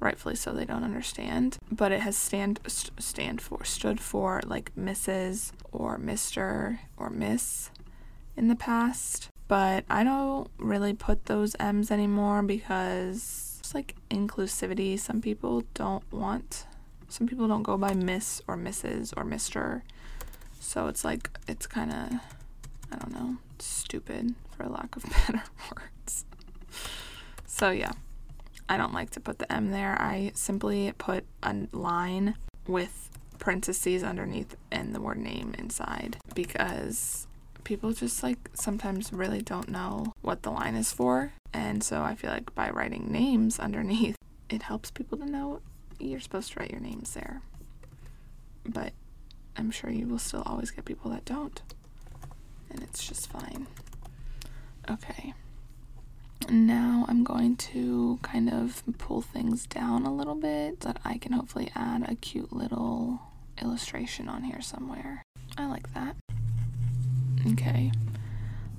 rightfully 0.00 0.34
so 0.34 0.52
they 0.52 0.64
don't 0.64 0.84
understand. 0.84 1.58
But 1.70 1.92
it 1.92 2.00
has 2.00 2.16
stand 2.16 2.60
st- 2.66 3.02
stand 3.02 3.40
for 3.40 3.64
stood 3.64 4.00
for 4.00 4.40
like 4.46 4.72
mrs 4.76 5.52
or 5.72 5.98
mr 5.98 6.78
or 6.96 7.10
miss 7.10 7.70
in 8.36 8.48
the 8.48 8.56
past. 8.56 9.28
But 9.48 9.84
i 9.88 10.04
don't 10.04 10.48
really 10.58 10.94
put 10.94 11.26
those 11.26 11.56
m's 11.58 11.90
anymore 11.90 12.42
because 12.42 13.56
it's 13.60 13.74
like 13.74 13.96
inclusivity. 14.10 14.98
Some 14.98 15.20
people 15.20 15.64
don't 15.74 16.04
want 16.12 16.66
some 17.08 17.26
people 17.26 17.48
don't 17.48 17.62
go 17.62 17.76
by 17.78 17.94
miss 17.94 18.42
or 18.46 18.56
mrs 18.56 19.14
or 19.16 19.24
mr 19.24 19.82
so 20.60 20.86
it's 20.86 21.04
like 21.04 21.30
it's 21.46 21.66
kind 21.66 21.90
of 21.90 22.12
i 22.92 22.96
don't 22.96 23.12
know 23.12 23.36
stupid 23.58 24.34
for 24.56 24.66
lack 24.66 24.94
of 24.96 25.02
better 25.26 25.42
words 25.74 26.24
so 27.46 27.70
yeah 27.70 27.92
I 28.68 28.76
don't 28.76 28.92
like 28.92 29.10
to 29.10 29.20
put 29.20 29.38
the 29.38 29.50
M 29.50 29.70
there. 29.70 29.96
I 30.00 30.32
simply 30.34 30.92
put 30.98 31.24
a 31.42 31.54
line 31.72 32.34
with 32.66 33.08
parentheses 33.38 34.02
underneath 34.02 34.56
and 34.70 34.94
the 34.94 35.00
word 35.00 35.18
name 35.18 35.54
inside 35.58 36.18
because 36.34 37.26
people 37.64 37.92
just 37.92 38.22
like 38.22 38.50
sometimes 38.54 39.12
really 39.12 39.40
don't 39.40 39.68
know 39.68 40.12
what 40.20 40.42
the 40.42 40.50
line 40.50 40.74
is 40.74 40.92
for. 40.92 41.32
And 41.52 41.82
so 41.82 42.02
I 42.02 42.14
feel 42.14 42.30
like 42.30 42.54
by 42.54 42.68
writing 42.70 43.10
names 43.10 43.58
underneath, 43.58 44.16
it 44.50 44.62
helps 44.62 44.90
people 44.90 45.16
to 45.18 45.26
know 45.26 45.60
you're 45.98 46.20
supposed 46.20 46.52
to 46.52 46.60
write 46.60 46.70
your 46.70 46.80
names 46.80 47.14
there. 47.14 47.40
But 48.66 48.92
I'm 49.58 49.70
sure 49.70 49.90
you 49.90 50.06
will 50.06 50.18
still 50.18 50.42
always 50.46 50.70
get 50.70 50.84
people 50.84 51.10
that 51.10 51.24
don't. 51.24 51.60
And 52.70 52.82
it's 52.82 53.06
just 53.06 53.30
fine. 53.30 53.66
Okay 54.90 55.34
now 56.50 57.04
I'm 57.08 57.24
going 57.24 57.56
to 57.56 58.18
kind 58.22 58.50
of 58.50 58.82
pull 58.98 59.20
things 59.20 59.66
down 59.66 60.04
a 60.04 60.14
little 60.14 60.34
bit 60.34 60.82
so 60.82 60.90
that 60.90 61.00
I 61.04 61.18
can 61.18 61.32
hopefully 61.32 61.70
add 61.74 62.08
a 62.08 62.14
cute 62.14 62.52
little 62.52 63.20
illustration 63.60 64.28
on 64.28 64.44
here 64.44 64.60
somewhere. 64.60 65.22
I 65.56 65.66
like 65.66 65.92
that. 65.94 66.16
Okay, 67.52 67.92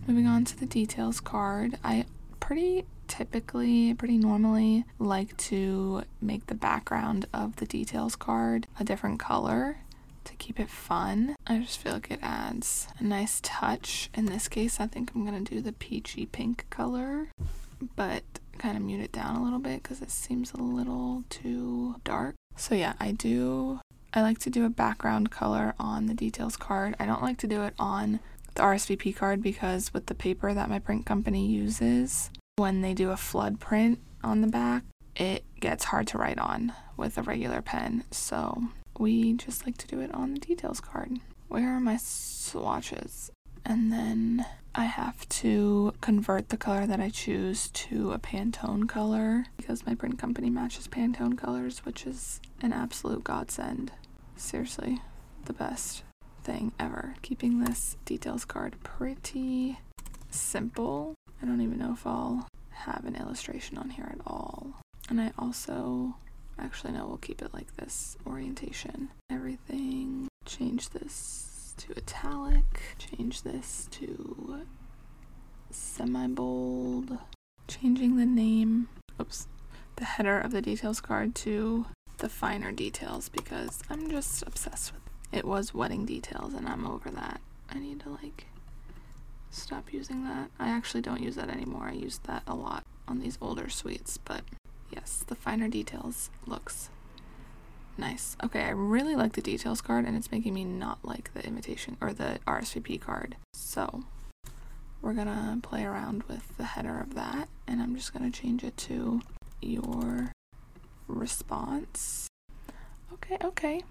moving 0.07 0.27
on 0.27 0.45
to 0.45 0.59
the 0.59 0.65
details 0.65 1.19
card. 1.19 1.77
I 1.83 2.05
pretty 2.39 2.85
typically, 3.07 3.93
pretty 3.93 4.17
normally 4.17 4.85
like 4.97 5.35
to 5.37 6.03
make 6.21 6.47
the 6.47 6.55
background 6.55 7.27
of 7.33 7.57
the 7.57 7.65
details 7.65 8.15
card 8.15 8.67
a 8.79 8.83
different 8.83 9.19
color 9.19 9.77
to 10.29 10.35
keep 10.35 10.59
it 10.59 10.69
fun. 10.69 11.35
I 11.47 11.59
just 11.59 11.79
feel 11.79 11.93
like 11.93 12.11
it 12.11 12.19
adds 12.21 12.87
a 12.99 13.03
nice 13.03 13.39
touch. 13.43 14.09
In 14.13 14.25
this 14.25 14.47
case, 14.47 14.79
I 14.79 14.87
think 14.87 15.11
I'm 15.13 15.25
gonna 15.25 15.41
do 15.41 15.61
the 15.61 15.73
peachy 15.73 16.25
pink 16.25 16.65
color, 16.69 17.29
but 17.95 18.23
kind 18.57 18.77
of 18.77 18.83
mute 18.83 19.01
it 19.01 19.11
down 19.11 19.35
a 19.35 19.43
little 19.43 19.59
bit 19.59 19.81
because 19.81 20.01
it 20.01 20.11
seems 20.11 20.53
a 20.53 20.61
little 20.61 21.23
too 21.29 21.95
dark. 22.03 22.35
So 22.55 22.75
yeah, 22.75 22.93
I 22.99 23.11
do, 23.11 23.79
I 24.13 24.21
like 24.21 24.39
to 24.39 24.49
do 24.49 24.65
a 24.65 24.69
background 24.69 25.31
color 25.31 25.73
on 25.79 26.07
the 26.07 26.13
details 26.13 26.57
card. 26.57 26.95
I 26.99 27.05
don't 27.05 27.23
like 27.23 27.37
to 27.39 27.47
do 27.47 27.63
it 27.63 27.73
on 27.79 28.19
the 28.55 28.61
RSVP 28.61 29.15
card 29.15 29.41
because 29.41 29.93
with 29.93 30.07
the 30.07 30.15
paper 30.15 30.53
that 30.53 30.69
my 30.69 30.79
print 30.79 31.05
company 31.05 31.47
uses, 31.47 32.29
when 32.57 32.81
they 32.81 32.93
do 32.93 33.11
a 33.11 33.17
flood 33.17 33.59
print 33.59 33.99
on 34.23 34.41
the 34.41 34.47
back, 34.47 34.83
it 35.15 35.43
gets 35.59 35.85
hard 35.85 36.07
to 36.07 36.17
write 36.17 36.37
on 36.37 36.73
with 36.97 37.17
a 37.17 37.21
regular 37.21 37.61
pen. 37.61 38.03
So 38.11 38.63
we 38.99 39.33
just 39.33 39.65
like 39.65 39.77
to 39.77 39.87
do 39.87 40.01
it 40.01 40.13
on 40.13 40.33
the 40.33 40.39
details 40.39 40.79
card. 40.79 41.19
Where 41.47 41.75
are 41.75 41.79
my 41.79 41.97
swatches? 41.97 43.31
And 43.65 43.91
then 43.91 44.45
I 44.75 44.85
have 44.85 45.27
to 45.29 45.93
convert 46.01 46.49
the 46.49 46.57
color 46.57 46.85
that 46.85 46.99
I 46.99 47.09
choose 47.09 47.69
to 47.69 48.11
a 48.11 48.19
Pantone 48.19 48.87
color 48.87 49.45
because 49.57 49.85
my 49.85 49.95
print 49.95 50.19
company 50.19 50.49
matches 50.49 50.87
Pantone 50.87 51.37
colors, 51.37 51.79
which 51.79 52.05
is 52.05 52.39
an 52.61 52.73
absolute 52.73 53.23
godsend. 53.23 53.91
Seriously, 54.35 55.01
the 55.45 55.53
best 55.53 56.03
thing 56.43 56.71
ever. 56.79 57.15
Keeping 57.21 57.59
this 57.59 57.97
details 58.05 58.45
card 58.45 58.75
pretty 58.83 59.79
simple. 60.29 61.15
I 61.41 61.45
don't 61.45 61.61
even 61.61 61.79
know 61.79 61.93
if 61.93 62.05
I'll 62.05 62.47
have 62.69 63.05
an 63.05 63.15
illustration 63.15 63.77
on 63.77 63.89
here 63.89 64.09
at 64.11 64.21
all. 64.25 64.73
And 65.09 65.19
I 65.19 65.31
also, 65.37 66.15
actually, 66.59 66.93
no, 66.93 67.07
we'll 67.07 67.17
keep 67.17 67.41
it 67.41 67.53
like 67.53 67.75
this 67.77 68.17
orientation. 68.25 69.09
Everything, 69.29 70.27
change 70.45 70.89
this 70.89 71.73
to 71.77 71.93
italic, 71.97 72.81
change 72.97 73.43
this 73.43 73.87
to 73.91 74.61
semi 75.71 76.27
bold, 76.27 77.17
changing 77.67 78.17
the 78.17 78.25
name, 78.25 78.89
oops, 79.19 79.47
the 79.95 80.05
header 80.05 80.39
of 80.39 80.51
the 80.51 80.61
details 80.61 81.01
card 81.01 81.35
to 81.35 81.85
the 82.17 82.29
finer 82.29 82.71
details 82.71 83.29
because 83.29 83.81
I'm 83.89 84.09
just 84.09 84.43
obsessed 84.45 84.93
with 84.93 85.01
it. 85.33 85.39
it 85.39 85.45
was 85.45 85.73
wedding 85.73 86.05
details 86.05 86.53
and 86.53 86.67
I'm 86.67 86.85
over 86.85 87.09
that. 87.11 87.41
I 87.69 87.79
need 87.79 88.01
to 88.01 88.09
like 88.09 88.47
stop 89.51 89.93
using 89.93 90.23
that. 90.25 90.49
I 90.59 90.69
actually 90.69 91.01
don't 91.01 91.21
use 91.21 91.35
that 91.35 91.49
anymore. 91.49 91.87
I 91.87 91.93
used 91.93 92.25
that 92.25 92.43
a 92.47 92.55
lot 92.55 92.83
on 93.07 93.19
these 93.19 93.37
older 93.41 93.69
suites, 93.69 94.17
but 94.17 94.41
yes, 94.91 95.23
the 95.27 95.35
finer 95.35 95.67
details 95.67 96.29
looks 96.45 96.89
nice. 97.97 98.35
Okay, 98.43 98.63
I 98.63 98.69
really 98.69 99.15
like 99.15 99.33
the 99.33 99.41
details 99.41 99.81
card 99.81 100.05
and 100.05 100.15
it's 100.15 100.31
making 100.31 100.53
me 100.53 100.63
not 100.63 100.99
like 101.03 101.33
the 101.33 101.45
invitation 101.45 101.97
or 102.01 102.13
the 102.13 102.39
RSVP 102.47 103.01
card. 103.01 103.35
So 103.53 104.03
we're 105.01 105.13
gonna 105.13 105.59
play 105.61 105.83
around 105.83 106.23
with 106.23 106.57
the 106.57 106.63
header 106.63 106.99
of 106.99 107.15
that 107.15 107.49
and 107.67 107.81
I'm 107.81 107.95
just 107.95 108.13
gonna 108.13 108.31
change 108.31 108.63
it 108.63 108.77
to 108.77 109.21
your 109.61 110.31
response. 111.07 112.27
Okay, 113.13 113.37
okay, 113.43 113.81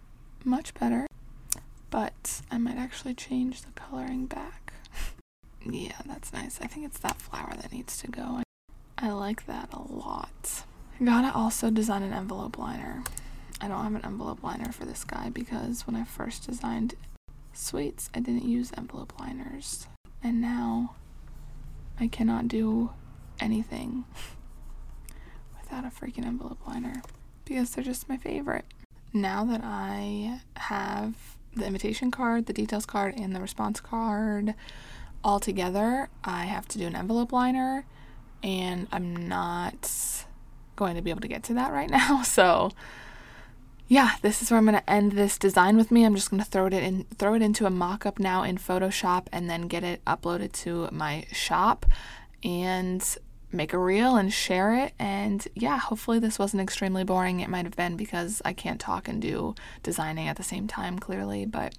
much 0.44 0.74
better. 0.74 1.06
But 1.90 2.42
I 2.50 2.58
might 2.58 2.76
actually 2.76 3.14
change 3.14 3.62
the 3.62 3.72
coloring 3.72 4.26
back. 4.26 4.72
yeah, 5.64 6.00
that's 6.06 6.32
nice. 6.32 6.60
I 6.60 6.66
think 6.66 6.86
it's 6.86 6.98
that 7.00 7.20
flower 7.20 7.54
that 7.56 7.72
needs 7.72 7.96
to 7.98 8.08
go. 8.08 8.42
I 8.98 9.10
like 9.10 9.46
that 9.46 9.68
a 9.72 9.80
lot. 9.80 10.64
I 11.00 11.04
gotta 11.04 11.32
also 11.32 11.70
design 11.70 12.02
an 12.02 12.12
envelope 12.12 12.58
liner. 12.58 13.04
I 13.60 13.68
don't 13.68 13.84
have 13.84 13.94
an 13.94 14.04
envelope 14.04 14.42
liner 14.42 14.72
for 14.72 14.84
this 14.84 15.04
guy 15.04 15.30
because 15.30 15.86
when 15.86 15.94
I 15.94 16.02
first 16.02 16.46
designed 16.46 16.94
suites, 17.52 18.10
I 18.14 18.20
didn't 18.20 18.48
use 18.48 18.72
envelope 18.76 19.12
liners. 19.20 19.86
And 20.24 20.40
now 20.40 20.96
I 22.00 22.08
cannot 22.08 22.48
do 22.48 22.90
anything 23.38 24.06
without 25.60 25.84
a 25.84 25.88
freaking 25.88 26.26
envelope 26.26 26.66
liner 26.66 27.02
because 27.44 27.70
they're 27.70 27.84
just 27.84 28.08
my 28.08 28.16
favorite. 28.16 28.64
Now 29.12 29.44
that 29.44 29.60
I 29.62 30.40
have 30.56 31.14
the 31.54 31.64
invitation 31.64 32.10
card, 32.10 32.46
the 32.46 32.52
details 32.52 32.86
card, 32.86 33.14
and 33.16 33.36
the 33.36 33.40
response 33.40 33.80
card 33.80 34.54
all 35.22 35.38
together, 35.38 36.08
I 36.24 36.44
have 36.46 36.66
to 36.68 36.78
do 36.78 36.86
an 36.86 36.96
envelope 36.96 37.32
liner 37.32 37.84
and 38.42 38.88
I'm 38.92 39.14
not 39.28 40.17
going 40.78 40.96
to 40.96 41.02
be 41.02 41.10
able 41.10 41.20
to 41.20 41.28
get 41.28 41.42
to 41.44 41.54
that 41.54 41.72
right 41.72 41.90
now. 41.90 42.22
So 42.28 42.70
yeah, 43.88 44.12
this 44.20 44.42
is 44.42 44.50
where 44.50 44.58
I'm 44.58 44.66
going 44.66 44.78
to 44.78 44.90
end 44.90 45.12
this 45.12 45.38
design 45.38 45.78
with 45.78 45.90
me. 45.90 46.04
I'm 46.04 46.14
just 46.14 46.30
going 46.30 46.42
to 46.42 46.48
throw 46.48 46.66
it 46.66 46.74
in 46.74 47.04
throw 47.16 47.34
it 47.34 47.42
into 47.42 47.64
a 47.64 47.70
mock-up 47.70 48.18
now 48.18 48.42
in 48.42 48.58
Photoshop 48.58 49.26
and 49.32 49.48
then 49.48 49.62
get 49.62 49.82
it 49.82 50.04
uploaded 50.04 50.52
to 50.64 50.88
my 50.92 51.24
shop 51.32 51.86
and 52.44 53.02
make 53.50 53.72
a 53.72 53.78
reel 53.78 54.16
and 54.16 54.30
share 54.32 54.74
it. 54.74 54.92
And 54.98 55.46
yeah, 55.54 55.78
hopefully 55.78 56.18
this 56.18 56.38
wasn't 56.38 56.62
extremely 56.62 57.02
boring. 57.02 57.40
It 57.40 57.48
might 57.48 57.64
have 57.64 57.76
been 57.76 57.96
because 57.96 58.42
I 58.44 58.52
can't 58.52 58.78
talk 58.78 59.08
and 59.08 59.22
do 59.22 59.54
designing 59.82 60.28
at 60.28 60.36
the 60.36 60.42
same 60.42 60.68
time 60.68 60.98
clearly, 60.98 61.46
but 61.46 61.74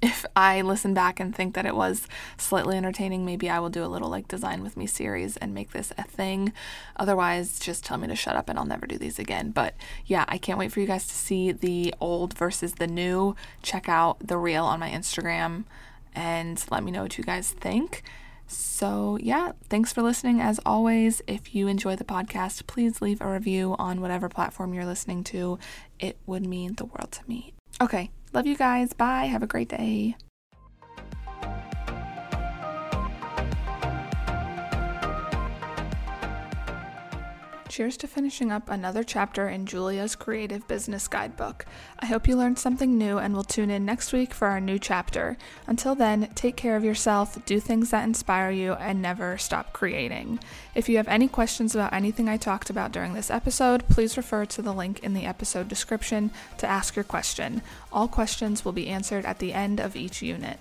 if 0.00 0.24
I 0.34 0.62
listen 0.62 0.94
back 0.94 1.20
and 1.20 1.34
think 1.34 1.54
that 1.54 1.66
it 1.66 1.76
was 1.76 2.08
slightly 2.38 2.76
entertaining, 2.76 3.24
maybe 3.24 3.50
I 3.50 3.58
will 3.58 3.68
do 3.68 3.84
a 3.84 3.86
little 3.86 4.08
like 4.08 4.28
design 4.28 4.62
with 4.62 4.76
me 4.76 4.86
series 4.86 5.36
and 5.36 5.52
make 5.52 5.72
this 5.72 5.92
a 5.98 6.04
thing. 6.04 6.52
Otherwise, 6.96 7.58
just 7.58 7.84
tell 7.84 7.98
me 7.98 8.08
to 8.08 8.16
shut 8.16 8.36
up 8.36 8.48
and 8.48 8.58
I'll 8.58 8.64
never 8.64 8.86
do 8.86 8.96
these 8.96 9.18
again. 9.18 9.50
But 9.50 9.74
yeah, 10.06 10.24
I 10.28 10.38
can't 10.38 10.58
wait 10.58 10.72
for 10.72 10.80
you 10.80 10.86
guys 10.86 11.06
to 11.08 11.14
see 11.14 11.52
the 11.52 11.94
old 12.00 12.34
versus 12.34 12.74
the 12.74 12.86
new. 12.86 13.36
Check 13.62 13.88
out 13.88 14.26
the 14.26 14.38
reel 14.38 14.64
on 14.64 14.80
my 14.80 14.90
Instagram 14.90 15.64
and 16.14 16.64
let 16.70 16.82
me 16.82 16.90
know 16.90 17.02
what 17.02 17.18
you 17.18 17.24
guys 17.24 17.50
think. 17.50 18.02
So, 18.46 19.18
yeah, 19.20 19.52
thanks 19.68 19.92
for 19.92 20.02
listening. 20.02 20.40
As 20.40 20.60
always, 20.66 21.22
if 21.26 21.54
you 21.54 21.66
enjoy 21.66 21.96
the 21.96 22.04
podcast, 22.04 22.66
please 22.66 23.00
leave 23.00 23.20
a 23.20 23.30
review 23.30 23.74
on 23.78 24.00
whatever 24.00 24.28
platform 24.28 24.74
you're 24.74 24.84
listening 24.84 25.24
to. 25.24 25.58
It 25.98 26.18
would 26.26 26.46
mean 26.46 26.74
the 26.74 26.84
world 26.84 27.10
to 27.12 27.20
me. 27.26 27.54
Okay, 27.80 28.10
Love 28.34 28.46
you 28.48 28.56
guys. 28.56 28.92
Bye. 28.92 29.26
Have 29.26 29.44
a 29.44 29.46
great 29.46 29.68
day. 29.68 30.16
Cheers 37.74 37.96
to 37.96 38.06
finishing 38.06 38.52
up 38.52 38.70
another 38.70 39.02
chapter 39.02 39.48
in 39.48 39.66
Julia's 39.66 40.14
creative 40.14 40.68
business 40.68 41.08
guidebook. 41.08 41.66
I 41.98 42.06
hope 42.06 42.28
you 42.28 42.36
learned 42.36 42.60
something 42.60 42.96
new 42.96 43.18
and 43.18 43.34
will 43.34 43.42
tune 43.42 43.68
in 43.68 43.84
next 43.84 44.12
week 44.12 44.32
for 44.32 44.46
our 44.46 44.60
new 44.60 44.78
chapter. 44.78 45.36
Until 45.66 45.96
then, 45.96 46.30
take 46.36 46.54
care 46.54 46.76
of 46.76 46.84
yourself, 46.84 47.44
do 47.46 47.58
things 47.58 47.90
that 47.90 48.04
inspire 48.04 48.52
you, 48.52 48.74
and 48.74 49.02
never 49.02 49.36
stop 49.38 49.72
creating. 49.72 50.38
If 50.76 50.88
you 50.88 50.98
have 50.98 51.08
any 51.08 51.26
questions 51.26 51.74
about 51.74 51.92
anything 51.92 52.28
I 52.28 52.36
talked 52.36 52.70
about 52.70 52.92
during 52.92 53.14
this 53.14 53.28
episode, 53.28 53.88
please 53.88 54.16
refer 54.16 54.44
to 54.44 54.62
the 54.62 54.72
link 54.72 55.00
in 55.00 55.12
the 55.12 55.26
episode 55.26 55.66
description 55.66 56.30
to 56.58 56.68
ask 56.68 56.94
your 56.94 57.04
question. 57.04 57.60
All 57.92 58.06
questions 58.06 58.64
will 58.64 58.70
be 58.70 58.86
answered 58.86 59.24
at 59.24 59.40
the 59.40 59.52
end 59.52 59.80
of 59.80 59.96
each 59.96 60.22
unit. 60.22 60.60